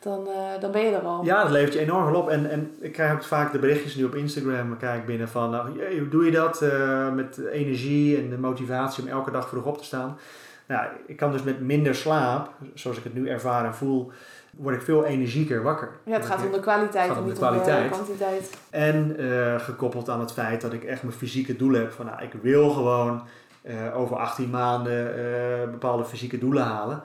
[0.00, 1.24] dan, uh, dan ben je er al.
[1.24, 2.28] Ja, dat levert je enorm veel op.
[2.28, 5.98] En, en ik krijg ook vaak de berichtjes nu op Instagram, kijk binnen van, nou,
[5.98, 9.78] hoe doe je dat uh, met energie en de motivatie om elke dag vroeg op
[9.78, 10.18] te staan?
[10.66, 14.12] Nou, ik kan dus met minder slaap, zoals ik het nu ervaar en voel,
[14.56, 15.90] word ik veel energieker wakker.
[16.04, 18.50] Ja, het gaat om de kwaliteit en niet om de kwantiteit.
[18.70, 21.92] En uh, gekoppeld aan het feit dat ik echt mijn fysieke doelen heb.
[21.92, 23.22] Van nou, ik wil gewoon
[23.62, 27.02] uh, over 18 maanden uh, bepaalde fysieke doelen halen.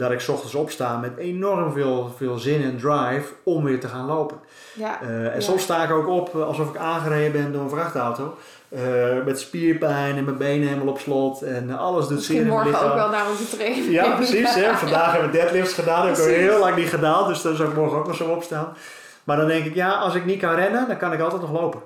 [0.00, 4.06] Dat ik ochtends opsta met enorm veel, veel zin en drive om weer te gaan
[4.06, 4.36] lopen.
[4.72, 5.40] Ja, en ja.
[5.40, 8.36] soms sta ik ook op alsof ik aangereden ben door een vrachtauto.
[8.68, 12.82] Uh, met spierpijn en mijn benen helemaal op slot en alles doet zeer in morgen
[12.82, 13.90] ook wel naar onze training.
[13.90, 14.54] Ja, precies.
[14.54, 14.74] Hè?
[14.86, 16.06] Vandaag hebben we deadlifts gedaan.
[16.06, 18.16] Dat heb ik al heel lang niet gedaan, dus dan zou ik morgen ook nog
[18.16, 18.76] zo opstaan.
[19.24, 21.52] Maar dan denk ik, ja, als ik niet kan rennen, dan kan ik altijd nog
[21.52, 21.80] lopen.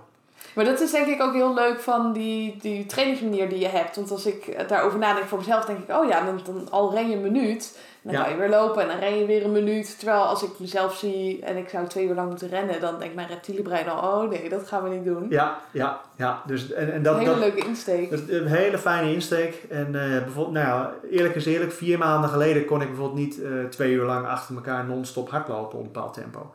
[0.54, 3.96] Maar dat is denk ik ook heel leuk van die, die trainingsmanier die je hebt.
[3.96, 7.08] Want als ik daarover nadenk voor mezelf, denk ik, oh ja, dan, dan al ren
[7.08, 7.78] je een minuut.
[8.02, 8.22] Dan ja.
[8.22, 9.98] kan je weer lopen en dan ren je weer een minuut.
[9.98, 13.14] Terwijl als ik mezelf zie en ik zou twee uur lang moeten rennen, dan denkt
[13.14, 15.26] mijn reptiele brein al, oh nee, dat gaan we niet doen.
[15.28, 16.42] Ja, ja, ja.
[16.46, 18.10] Dus, en, en dat, een hele leuke insteek.
[18.10, 19.64] Dat, een hele fijne insteek.
[19.70, 23.38] En uh, bijvoorbeeld, nou ja, eerlijk is eerlijk, vier maanden geleden kon ik bijvoorbeeld niet
[23.38, 26.54] uh, twee uur lang achter elkaar non-stop hardlopen op een bepaald tempo.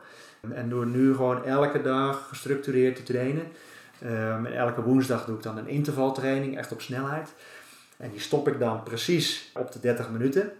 [0.54, 3.42] En door nu gewoon elke dag gestructureerd te trainen.
[4.04, 7.34] Um, en elke woensdag doe ik dan een intervaltraining, echt op snelheid.
[7.96, 10.52] En die stop ik dan precies op de 30 minuten.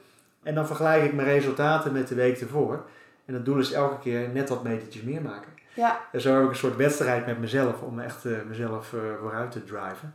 [0.43, 2.85] En dan vergelijk ik mijn resultaten met de week ervoor.
[3.25, 5.53] En het doel is elke keer net wat metertjes meer maken.
[5.75, 6.01] Ja.
[6.13, 9.51] En zo heb ik een soort wedstrijd met mezelf om echt uh, mezelf uh, vooruit
[9.51, 10.15] te driven.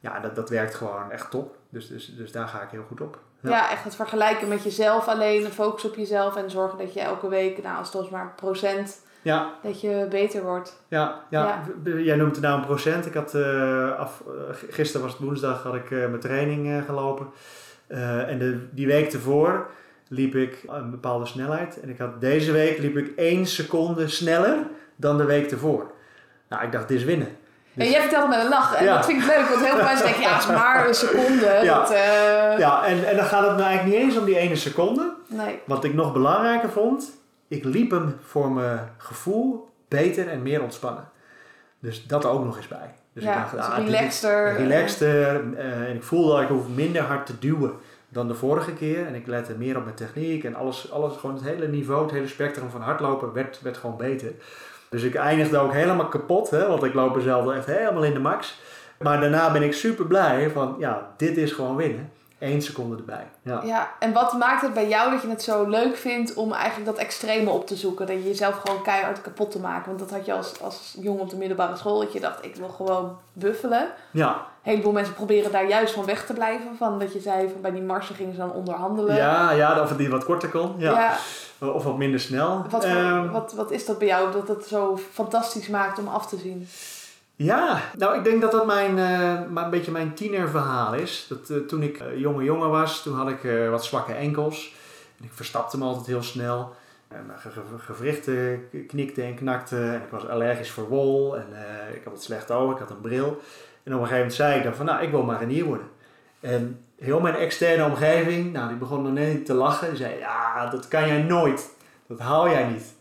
[0.00, 1.56] Ja, dat, dat werkt gewoon echt top.
[1.68, 3.18] Dus, dus, dus daar ga ik heel goed op.
[3.40, 3.50] Ja.
[3.50, 7.28] ja, echt het vergelijken met jezelf alleen, focus op jezelf en zorgen dat je elke
[7.28, 9.52] week, nou als het maar een procent, ja.
[9.62, 10.82] dat je beter wordt.
[10.88, 11.62] Ja, ja.
[11.84, 11.92] ja.
[11.92, 13.06] jij noemt het nou een procent.
[13.06, 14.22] Ik had, uh, af,
[14.70, 17.26] gisteren was het woensdag, had ik mijn training gelopen.
[18.26, 19.70] En de, die week ervoor
[20.08, 21.80] liep ik een bepaalde snelheid.
[21.80, 24.56] En ik had, deze week liep ik één seconde sneller
[24.96, 25.90] dan de week ervoor.
[26.48, 27.28] Nou, ik dacht, dit is winnen.
[27.72, 27.86] Dus...
[27.86, 28.74] En jij vertelt met een lach.
[28.74, 30.94] En dat vind ik leuk, want heel veel mensen denken, ja, het is maar een
[30.94, 31.60] seconde.
[31.62, 31.88] Ja, dat,
[32.58, 35.14] ja en, en dan gaat het me eigenlijk niet eens om die ene seconde.
[35.26, 35.60] Nee.
[35.64, 37.10] Wat ik nog belangrijker vond,
[37.48, 41.08] ik liep hem voor mijn gevoel beter en meer ontspannen.
[41.78, 42.94] Dus dat er ook nog eens bij.
[43.12, 44.56] Dus ja, ik dacht, ah, relaxter.
[44.56, 45.44] Relaxter.
[45.44, 47.72] Uh, en ik voelde dat ik hoef minder hard te duwen
[48.08, 49.06] dan de vorige keer.
[49.06, 52.10] En ik lette meer op mijn techniek en alles, alles gewoon het hele niveau, het
[52.10, 54.32] hele spectrum van hardlopen werd, werd gewoon beter.
[54.90, 58.12] Dus ik eindigde ook helemaal kapot, hè, want ik loop er zelf echt helemaal in
[58.12, 58.60] de max.
[58.98, 62.10] Maar daarna ben ik super blij van, ja, dit is gewoon winnen.
[62.38, 63.26] 1 seconde erbij.
[63.42, 63.62] Ja.
[63.64, 66.86] ja, en wat maakt het bij jou dat je het zo leuk vindt om eigenlijk
[66.86, 68.06] dat extreme op te zoeken?
[68.06, 69.86] Dat je jezelf gewoon keihard kapot te maken.
[69.86, 72.00] Want dat had je als, als jongen op de middelbare school.
[72.00, 73.88] Dat je dacht, ik wil gewoon buffelen.
[74.10, 74.30] Ja.
[74.32, 76.76] Een heleboel mensen proberen daar juist van weg te blijven.
[76.76, 79.16] Van dat je zei, van bij die marsen gingen ze dan onderhandelen.
[79.16, 80.74] Ja, ja of het die wat korter kon.
[80.76, 81.16] Ja.
[81.58, 82.64] Of wat minder snel.
[82.70, 86.26] Wat, um, wat, wat is dat bij jou dat het zo fantastisch maakt om af
[86.26, 86.68] te zien?
[87.38, 91.26] Ja, nou ik denk dat dat mijn, uh, een beetje mijn tienerverhaal is.
[91.28, 94.74] Dat, uh, toen ik uh, jonge jongen was, toen had ik wat zwakke enkels.
[95.18, 96.74] En ik verstapte me altijd heel snel.
[97.08, 99.94] En mijn ge gewrichten knikten en knakten.
[99.94, 101.36] En ik was allergisch voor wol.
[101.36, 101.46] En
[101.94, 103.40] ik had het slecht oog, ik had een bril.
[103.82, 105.86] En op een gegeven moment zei ik dan van, nou ik wil marinier worden.
[106.40, 109.88] En heel mijn externe omgeving, nou die begon nog net te lachen.
[109.88, 111.70] Die zei, ja dat kan jij nooit.
[112.06, 112.94] Dat haal jij niet.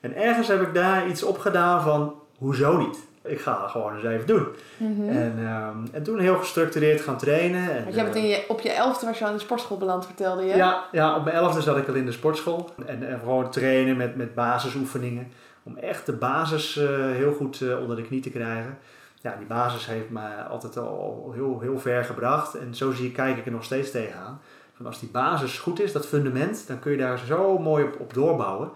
[0.00, 3.06] En ergens heb ik daar iets opgedaan van, hoezo niet?
[3.30, 4.46] Ik ga gewoon eens even doen.
[4.76, 5.08] Mhm.
[5.08, 7.70] en, um, en toen heel gestructureerd gaan trainen.
[7.70, 9.76] En, Want je hebt in je, op je elfde was je al in de sportschool
[9.76, 10.56] beland, vertelde je?
[10.56, 12.70] Ja, ja op mijn elfde zat ik al in de sportschool.
[12.86, 15.32] En, en gewoon trainen met, met basisoefeningen.
[15.62, 18.78] Om echt de basis uh, heel goed uh, onder de knie te krijgen.
[19.20, 22.54] Ja, die basis heeft me altijd al heel, heel ver gebracht.
[22.54, 24.40] En zo zie, kijk ik er nog steeds tegenaan.
[24.74, 28.00] Van als die basis goed is, dat fundament, dan kun je daar zo mooi op,
[28.00, 28.70] op doorbouwen.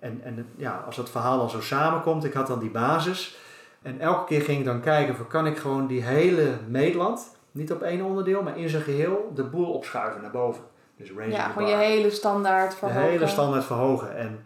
[0.00, 3.36] En, en ja, als dat verhaal dan zo samenkomt, ik had dan die basis
[3.82, 7.72] en elke keer ging ik dan kijken van kan ik gewoon die hele meetland, niet
[7.72, 10.62] op één onderdeel, maar in zijn geheel, de boel opschuiven naar boven.
[10.96, 13.02] Dus ja, gewoon je hele standaard verhogen.
[13.02, 14.16] De hele standaard verhogen.
[14.16, 14.44] En,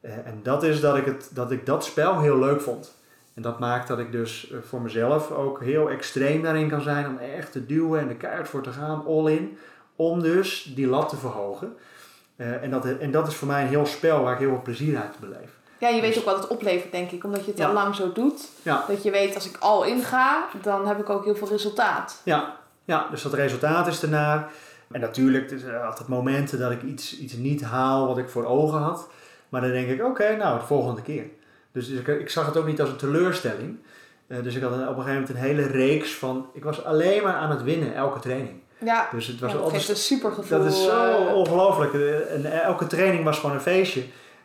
[0.00, 2.94] eh, en dat is dat ik, het, dat ik dat spel heel leuk vond.
[3.34, 7.06] En dat maakt dat ik dus eh, voor mezelf ook heel extreem daarin kan zijn
[7.06, 9.58] om echt te duwen en de kaart voor te gaan, all in.
[9.96, 11.76] Om dus die lat te verhogen.
[12.36, 14.62] Uh, en, dat, en dat is voor mij een heel spel waar ik heel veel
[14.62, 15.58] plezier uit beleef.
[15.84, 17.24] Ja, je weet ook wat het oplevert, denk ik.
[17.24, 18.48] Omdat je het al lang zo doet.
[18.62, 22.20] Dat je weet, als ik al inga, dan heb ik ook heel veel resultaat.
[22.22, 24.50] Ja, ja dus dat resultaat is ernaar.
[24.92, 28.44] En natuurlijk, er zijn altijd momenten dat ik iets, iets niet haal wat ik voor
[28.44, 29.08] ogen had.
[29.48, 31.24] Maar dan denk ik, oké, nou, de volgende keer.
[31.72, 33.76] Dus, dus ik, ik, zag het ook niet als een teleurstelling.
[34.26, 36.46] Uh, dus ik had op een gegeven moment een hele reeks van...
[36.52, 38.60] Ik was alleen maar aan het winnen, elke training.
[38.78, 40.58] Ja, dus het was ja, dat altijd, een super gevoel.
[40.58, 41.94] Dat is zo uh, ongelooflijk.
[42.28, 44.02] En elke training was gewoon een feestje.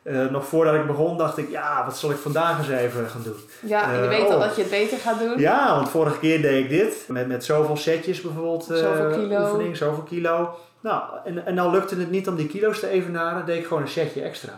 [0.10, 3.24] Uh, nog voordat ik begon dacht ik, ja, wat zal ik vandaag eens even gaan
[3.24, 3.36] doen?
[3.60, 4.40] Ja, en je weet al oh.
[4.40, 5.40] dat je het beter gaat doen.
[5.40, 7.06] Ja, want vorige keer deed ik dit.
[7.08, 8.64] Met, met zoveel setjes bijvoorbeeld.
[8.64, 9.42] zoveel kilo.
[9.42, 10.56] Oefening, zoveel kilo.
[10.80, 13.46] Nou, en, en dan lukte het niet om die kilo's te evenaren.
[13.46, 14.54] deed ik gewoon een setje extra.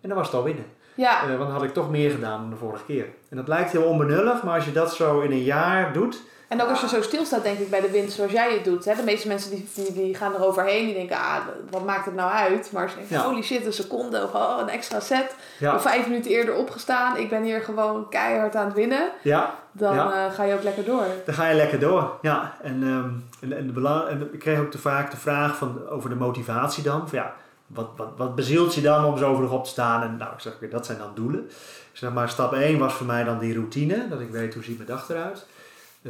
[0.00, 0.66] En dan was het al winnen.
[0.94, 1.26] Ja.
[1.26, 3.06] Want dan had ik toch meer gedaan dan de vorige keer.
[3.28, 6.22] En dat lijkt heel onbenullig, maar als je dat zo in een jaar doet.
[6.54, 8.84] En ook als je zo stilstaat, denk ik, bij de wind zoals jij het doet.
[8.84, 8.94] Hè?
[8.94, 10.84] De meeste mensen die, die, die gaan er overheen.
[10.84, 11.36] Die denken, ah,
[11.70, 12.70] wat maakt het nou uit?
[12.72, 15.34] Maar ze denken, holy shit, een seconde of oh, een extra set.
[15.60, 17.16] Of vijf minuten eerder opgestaan.
[17.16, 19.10] Ik ben hier gewoon keihard aan het winnen.
[19.22, 19.54] Ja.
[19.72, 21.06] Dan uh, ga je ook lekker door.
[21.24, 22.56] Dan ga je lekker door, ja.
[22.62, 25.88] En, um, en, en, de belang, en ik kreeg ook te vaak de vraag van,
[25.88, 27.08] over de motivatie dan.
[27.08, 27.34] Van, ja,
[27.66, 30.02] wat, wat, wat bezielt je dan om zo vroeg op te staan?
[30.02, 31.50] En nou, ik zeg dat zijn dan doelen.
[31.92, 34.76] Zeg maar, stap 1 was voor mij dan die routine, dat ik weet hoe ziet
[34.76, 35.46] mijn dag eruit.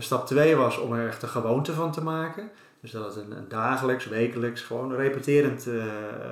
[0.03, 2.51] Stap 2 was om er echt een gewoonte van te maken.
[2.81, 5.85] Dus dat het een, dagelijks, wekelijks, gewoon repeterend uh,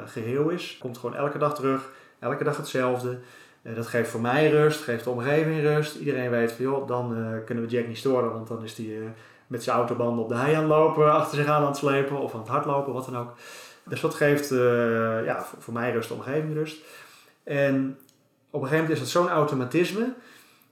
[0.06, 0.76] geheel is.
[0.80, 3.18] Komt gewoon elke dag terug, elke dag hetzelfde.
[3.62, 5.96] Uh, dat geeft voor mij rust, geeft de omgeving rust.
[5.96, 9.14] Iedereen weet van joh, dan uh, kunnen we Jack niet storen, want dan is hij
[9.46, 12.34] met zijn autobanden op de hei aan lopen, achter zich aan aan het slepen of
[12.34, 13.34] aan het hardlopen, wat dan ook.
[13.84, 14.48] Dus dat geeft
[15.24, 16.82] ja, voor, mij rust, de omgeving rust.
[17.44, 17.98] En
[18.50, 20.14] op een gegeven moment is het zo'n automatisme.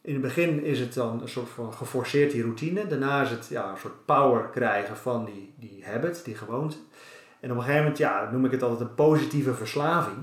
[0.03, 2.87] In het begin is het dan een soort van geforceerd die routine.
[2.87, 6.77] Daarna is het ja, een soort power krijgen van die, die habit, die gewoonte.
[7.41, 10.17] En op een gegeven moment ja, noem ik het altijd een positieve verslaving.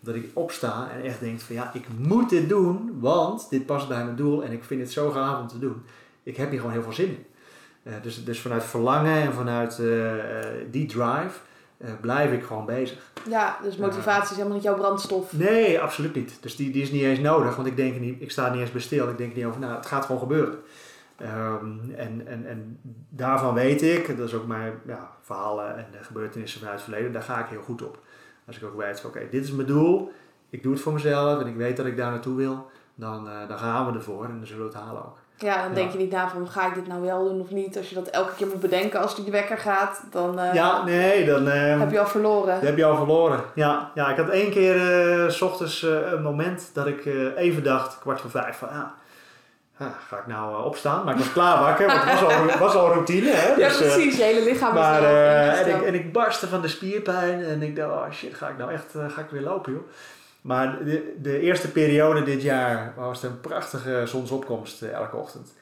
[0.00, 3.88] Dat ik opsta en echt denk van ja, ik moet dit doen, want dit past
[3.88, 5.82] bij mijn doel en ik vind het zo gaaf om te doen.
[6.22, 7.26] Ik heb hier gewoon heel veel zin in.
[7.82, 10.12] Uh, dus, dus vanuit verlangen en vanuit uh,
[10.70, 11.38] die drive
[11.78, 13.12] uh, blijf ik gewoon bezig.
[13.28, 15.32] Ja, dus motivatie is helemaal niet jouw brandstof.
[15.32, 16.38] Nee, absoluut niet.
[16.40, 18.72] Dus die, die is niet eens nodig, want ik, denk niet, ik sta niet eens
[18.72, 19.08] bij stil.
[19.08, 20.58] Ik denk niet over, nou, het gaat gewoon gebeuren.
[21.22, 26.04] Um, en, en, en daarvan weet ik, dat is ook mijn ja, verhalen en de
[26.04, 27.98] gebeurtenissen vanuit het verleden, daar ga ik heel goed op.
[28.46, 30.12] Als ik ook weet van, oké, dit is mijn doel,
[30.50, 33.48] ik doe het voor mezelf en ik weet dat ik daar naartoe wil, dan, uh,
[33.48, 35.18] dan gaan we ervoor en dan zullen we het halen ook.
[35.40, 37.76] Ja, dan denk je niet na van ga ik dit nou wel doen of niet.
[37.76, 41.26] Als je dat elke keer moet bedenken als die wekker gaat, dan uh, ja, nee,
[41.26, 42.54] dan, uh, heb je al verloren.
[42.54, 43.40] Dan heb je al verloren.
[43.54, 47.98] Ja, ja ik had één keer uh, s ochtends een moment dat ik even dacht,
[47.98, 48.94] kwart voor vijf, van ja,
[50.08, 51.04] ga ik nou opstaan?
[51.04, 53.30] Maar ik was klaar wakker, want het was al, was al routine.
[53.30, 53.54] Hè?
[53.54, 57.44] Dus, ja, precies, je hele lichaam maar, en, ik, en ik barstte van de spierpijn
[57.44, 59.82] en ik dacht, oh shit, ga ik nou echt ga ik weer lopen joh.
[60.40, 65.52] Maar de, de eerste periode dit jaar was het een prachtige zonsopkomst eh, elke ochtend.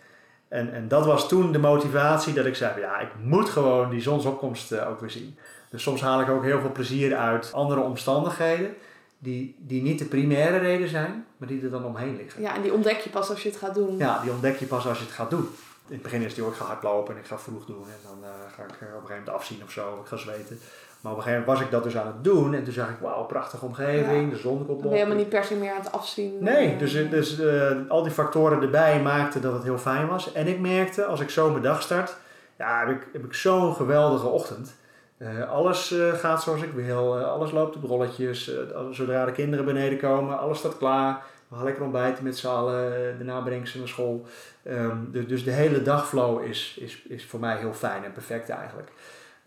[0.49, 4.01] En, en dat was toen de motivatie dat ik zei, ja, ik moet gewoon die
[4.01, 5.39] zonsopkomst eh, ook weer zien.
[5.71, 8.75] Dus soms haal ik ook heel veel plezier uit andere omstandigheden
[9.19, 12.43] die, die niet de primaire reden zijn, maar die er dan omheen liggen.
[12.43, 13.97] Ja, en die ontdek je pas als je het gaat doen.
[13.99, 15.49] Ja, die ontdek je pas als je het gaat doen.
[15.89, 18.01] In het begin is die ook, ik ga hardlopen en ik ga vroeg doen en
[18.03, 20.59] dan uh, ga ik op een gegeven moment afzien of zo, ik ga zweten.
[21.01, 22.55] Maar op een gegeven moment was ik dat dus aan het doen.
[22.55, 24.83] En toen zag ik, wauw, prachtige omgeving, de zon komt op.
[24.83, 26.37] Dan ben je helemaal niet per se meer aan het afzien.
[26.41, 30.33] Nee, dus, dus uh, al die factoren erbij maakten dat het heel fijn was.
[30.33, 32.17] En ik merkte, als ik zo mijn dag start,
[32.59, 34.75] ja, heb ik, heb ik zo'n geweldige ochtend.
[35.19, 38.51] Uh, alles uh, gaat zoals ik wil, alles loopt op rolletjes.
[38.91, 41.23] zodra de kinderen beneden komen, alles staat klaar.
[41.49, 44.27] We gaan lekker ontbijten met z'n allen, daarna breng ik ze naar school.
[44.65, 48.49] Um, dus, dus de hele dagflow is, is, is voor mij heel fijn en perfect
[48.49, 48.89] eigenlijk.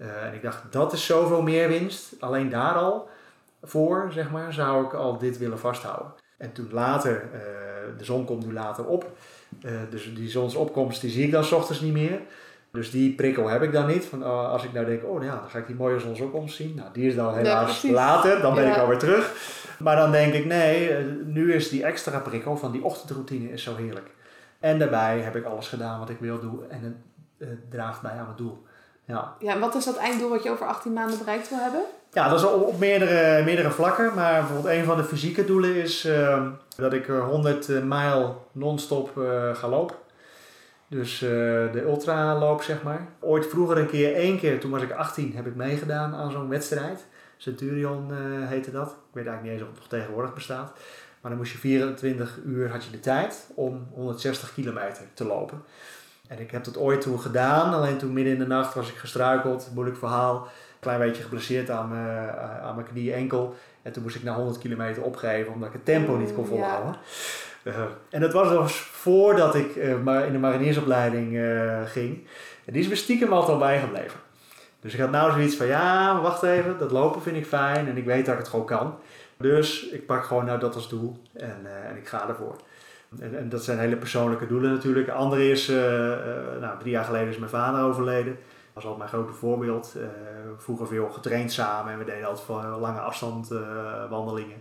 [0.01, 2.13] Uh, en ik dacht, dat is zoveel meer winst.
[2.19, 3.09] Alleen daar al
[3.63, 6.13] voor, zeg maar, zou ik al dit willen vasthouden.
[6.37, 7.39] En toen later, uh,
[7.97, 9.11] de zon komt nu later op.
[9.61, 12.19] Uh, dus die zonsopkomst die zie ik dan s ochtends niet meer.
[12.71, 14.05] Dus die prikkel heb ik dan niet.
[14.05, 16.75] Van, als ik nou denk, oh ja, dan ga ik die mooie zonsopkomst zien.
[16.75, 18.41] Nou, die is dan helaas later.
[18.41, 18.71] Dan ben ja.
[18.71, 19.33] ik alweer terug.
[19.79, 23.75] Maar dan denk ik, nee, nu is die extra prikkel van die ochtendroutine is zo
[23.75, 24.11] heerlijk.
[24.59, 26.69] En daarbij heb ik alles gedaan wat ik wil doen.
[26.69, 27.03] En
[27.37, 28.67] het draagt bij aan mijn doel.
[29.09, 29.35] Ja.
[29.39, 31.81] ja, en wat is dat einddoel wat je over 18 maanden bereikt wil hebben?
[32.11, 34.13] Ja, dat is op, op meerdere, meerdere vlakken.
[34.15, 39.17] Maar bijvoorbeeld een van de fysieke doelen is uh, dat ik 100 eh, mijl non-stop
[39.17, 39.95] uh, ga lopen.
[40.87, 41.29] Dus uh,
[41.71, 43.07] de ultraloop, zeg maar.
[43.19, 46.49] Ooit vroeger een keer, één keer, toen was ik 18, heb ik meegedaan aan zo'n
[46.49, 47.05] wedstrijd.
[47.37, 48.13] Centurion
[48.47, 48.87] heette dat.
[48.89, 50.71] Ik weet eigenlijk niet eens of het nog tegenwoordig bestaat.
[51.21, 55.63] Maar dan moest je 24 uur, had je de tijd om 160 kilometer te lopen.
[56.29, 58.95] En ik heb dat ooit toen gedaan, alleen toen midden in de nacht was ik
[58.95, 60.47] gestruikeld, moeilijk verhaal.
[60.79, 62.29] klein beetje geblesseerd aan mijn,
[62.61, 63.55] aan mijn knie enkel.
[63.81, 66.95] En toen moest ik na 100 kilometer opgeven omdat ik het tempo niet kon volhouden.
[67.63, 67.87] Ja.
[68.09, 71.39] en dat was dus voordat ik in de mariniersopleiding
[71.85, 72.27] ging.
[72.65, 74.19] En die is me stiekem altijd al bijgebleven.
[74.81, 77.97] Dus ik had nou zoiets van, ja, wacht even, dat lopen vind ik fijn en
[77.97, 78.95] ik weet dat ik het gewoon kan.
[79.37, 82.55] Dus ik pak gewoon nou dat als doel en, uh, en ik ga ervoor.
[83.19, 85.05] En, en, dat zijn hele persoonlijke doelen natuurlijk.
[85.05, 86.15] De andere is, uh, uh,
[86.61, 88.37] nou, drie jaar geleden is mijn vader overleden.
[88.73, 89.95] Dat was al mijn grote voorbeeld.
[90.57, 93.53] vroeger veel getraind samen en we deden altijd van lange afstand
[94.09, 94.57] wandelingen.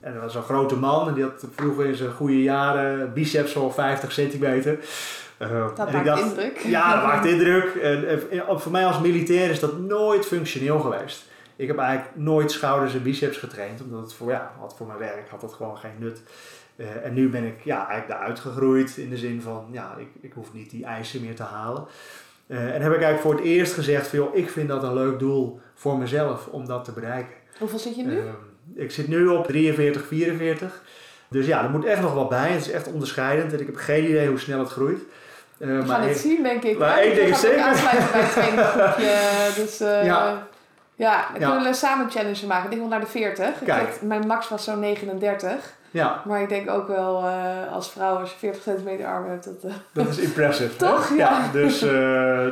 [0.00, 3.52] En dat was een grote man en die had vroeger in zijn goede jaren biceps
[3.52, 4.78] van 50 centimeter.
[5.38, 6.58] Uh, dat maakt dacht, indruk.
[6.58, 7.74] Ja, dat maakt indruk.
[7.74, 8.20] En,
[8.60, 11.24] voor mij als militair is dat nooit functioneel geweest.
[11.56, 14.98] Ik heb eigenlijk nooit schouders en biceps getraind, omdat het voor, ja, had voor mijn
[14.98, 16.22] werk had dat gewoon geen nut.
[16.76, 20.08] Uh, en nu ben ik ja, eigenlijk daaruit gegroeid in de zin van, ja, ik,
[20.20, 21.86] ik hoef niet die eisen meer te halen.
[22.46, 24.94] Uh, en heb ik eigenlijk voor het eerst gezegd van, joh, ik vind dat een
[24.94, 27.34] leuk doel voor mezelf om dat te bereiken.
[27.58, 28.16] Hoeveel zit je nu?
[28.16, 28.22] Uh,
[28.74, 30.82] ik zit nu op 43, 44.
[31.28, 32.50] Dus ja, er moet echt nog wat bij.
[32.50, 35.00] Het is echt onderscheidend en ik heb geen idee hoe snel het groeit.
[35.58, 36.78] Uh, we gaan het zien, denk ik.
[36.78, 37.60] Maar één ding is zeker.
[37.60, 39.62] aansluiten bij het traininggroepje.
[39.62, 40.46] Dus ja.
[40.94, 42.64] ja, dan kunnen we samen een challenge maken.
[42.64, 43.64] Ik denk wel naar de 40.
[43.64, 44.02] Kijk.
[44.02, 45.76] mijn max was zo'n 39.
[45.94, 46.22] Ja.
[46.24, 49.72] Maar ik denk ook wel uh, als vrouw, als je 40 centimeter arm hebt, dat...
[49.92, 50.76] dat is impressive.
[50.86, 51.08] Toch?
[51.08, 51.16] Ja.
[51.16, 51.52] ja.
[51.52, 51.78] dus,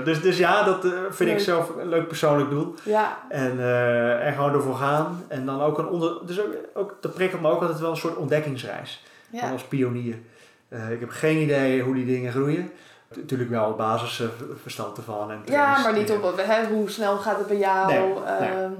[0.04, 2.74] dus, dus ja, dat vind ik zelf een leuk persoonlijk doel.
[2.82, 3.18] Ja.
[3.28, 3.60] En,
[4.20, 5.24] en gewoon ervoor gaan.
[5.28, 6.26] En dan ook een onder...
[6.26, 9.04] Dus ook, ook, dat prikkelt me ook altijd wel een soort ontdekkingsreis.
[9.30, 9.50] Ja.
[9.50, 10.18] Als pionier.
[10.90, 12.70] ik heb geen idee hoe die dingen groeien.
[13.16, 15.30] Natuurlijk wel basisverstand ervan.
[15.30, 17.92] En ja, maar niet op hè, hoe snel gaat het bij jou.
[17.92, 18.72] Nee, ehm.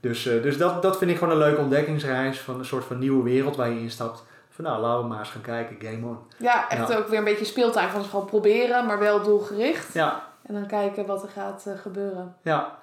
[0.00, 2.98] Dus, uh, dus dat, dat vind ik gewoon een leuke ontdekkingsreis van een soort van
[2.98, 4.24] nieuwe wereld waar je instapt.
[4.50, 6.18] Van nou, laten we maar eens gaan kijken, game on.
[6.36, 9.94] Ja, echt ook weer een beetje speeltuin van gewoon proberen, maar wel doelgericht.
[9.94, 10.22] Ja.
[10.42, 12.36] En dan kijken wat er gaat uh, gebeuren.
[12.42, 12.76] Ja.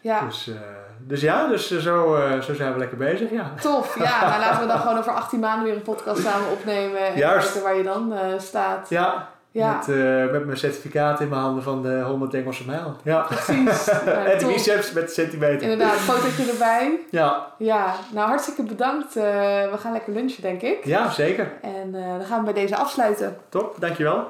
[0.00, 0.24] Ja.
[0.24, 0.56] Dus, uh,
[0.98, 3.52] dus ja, dus zo, zo zijn we lekker bezig, ja.
[3.60, 4.28] Tof, ja.
[4.28, 7.06] nou, laten we dan gewoon over 18 maanden weer een podcast samen opnemen.
[7.06, 7.44] En Juist.
[7.44, 8.88] kijken waar je dan staat.
[8.88, 9.76] Ja, ja.
[9.76, 12.96] Met, uh, met mijn certificaat in mijn handen van de 100 Engelse mijl.
[13.02, 13.20] Ja.
[13.20, 13.88] Precies.
[14.32, 15.62] en de biceps met centimeter.
[15.62, 17.00] Inderdaad, fotootje erbij.
[17.10, 17.52] Ja.
[17.58, 19.16] Ja, nou hartstikke bedankt.
[19.16, 19.22] Uh,
[19.70, 20.84] we gaan lekker lunchen, denk ik.
[20.84, 21.52] Ja, zeker.
[21.62, 23.36] En uh, dan gaan we bij deze afsluiten.
[23.48, 24.28] Top, dankjewel.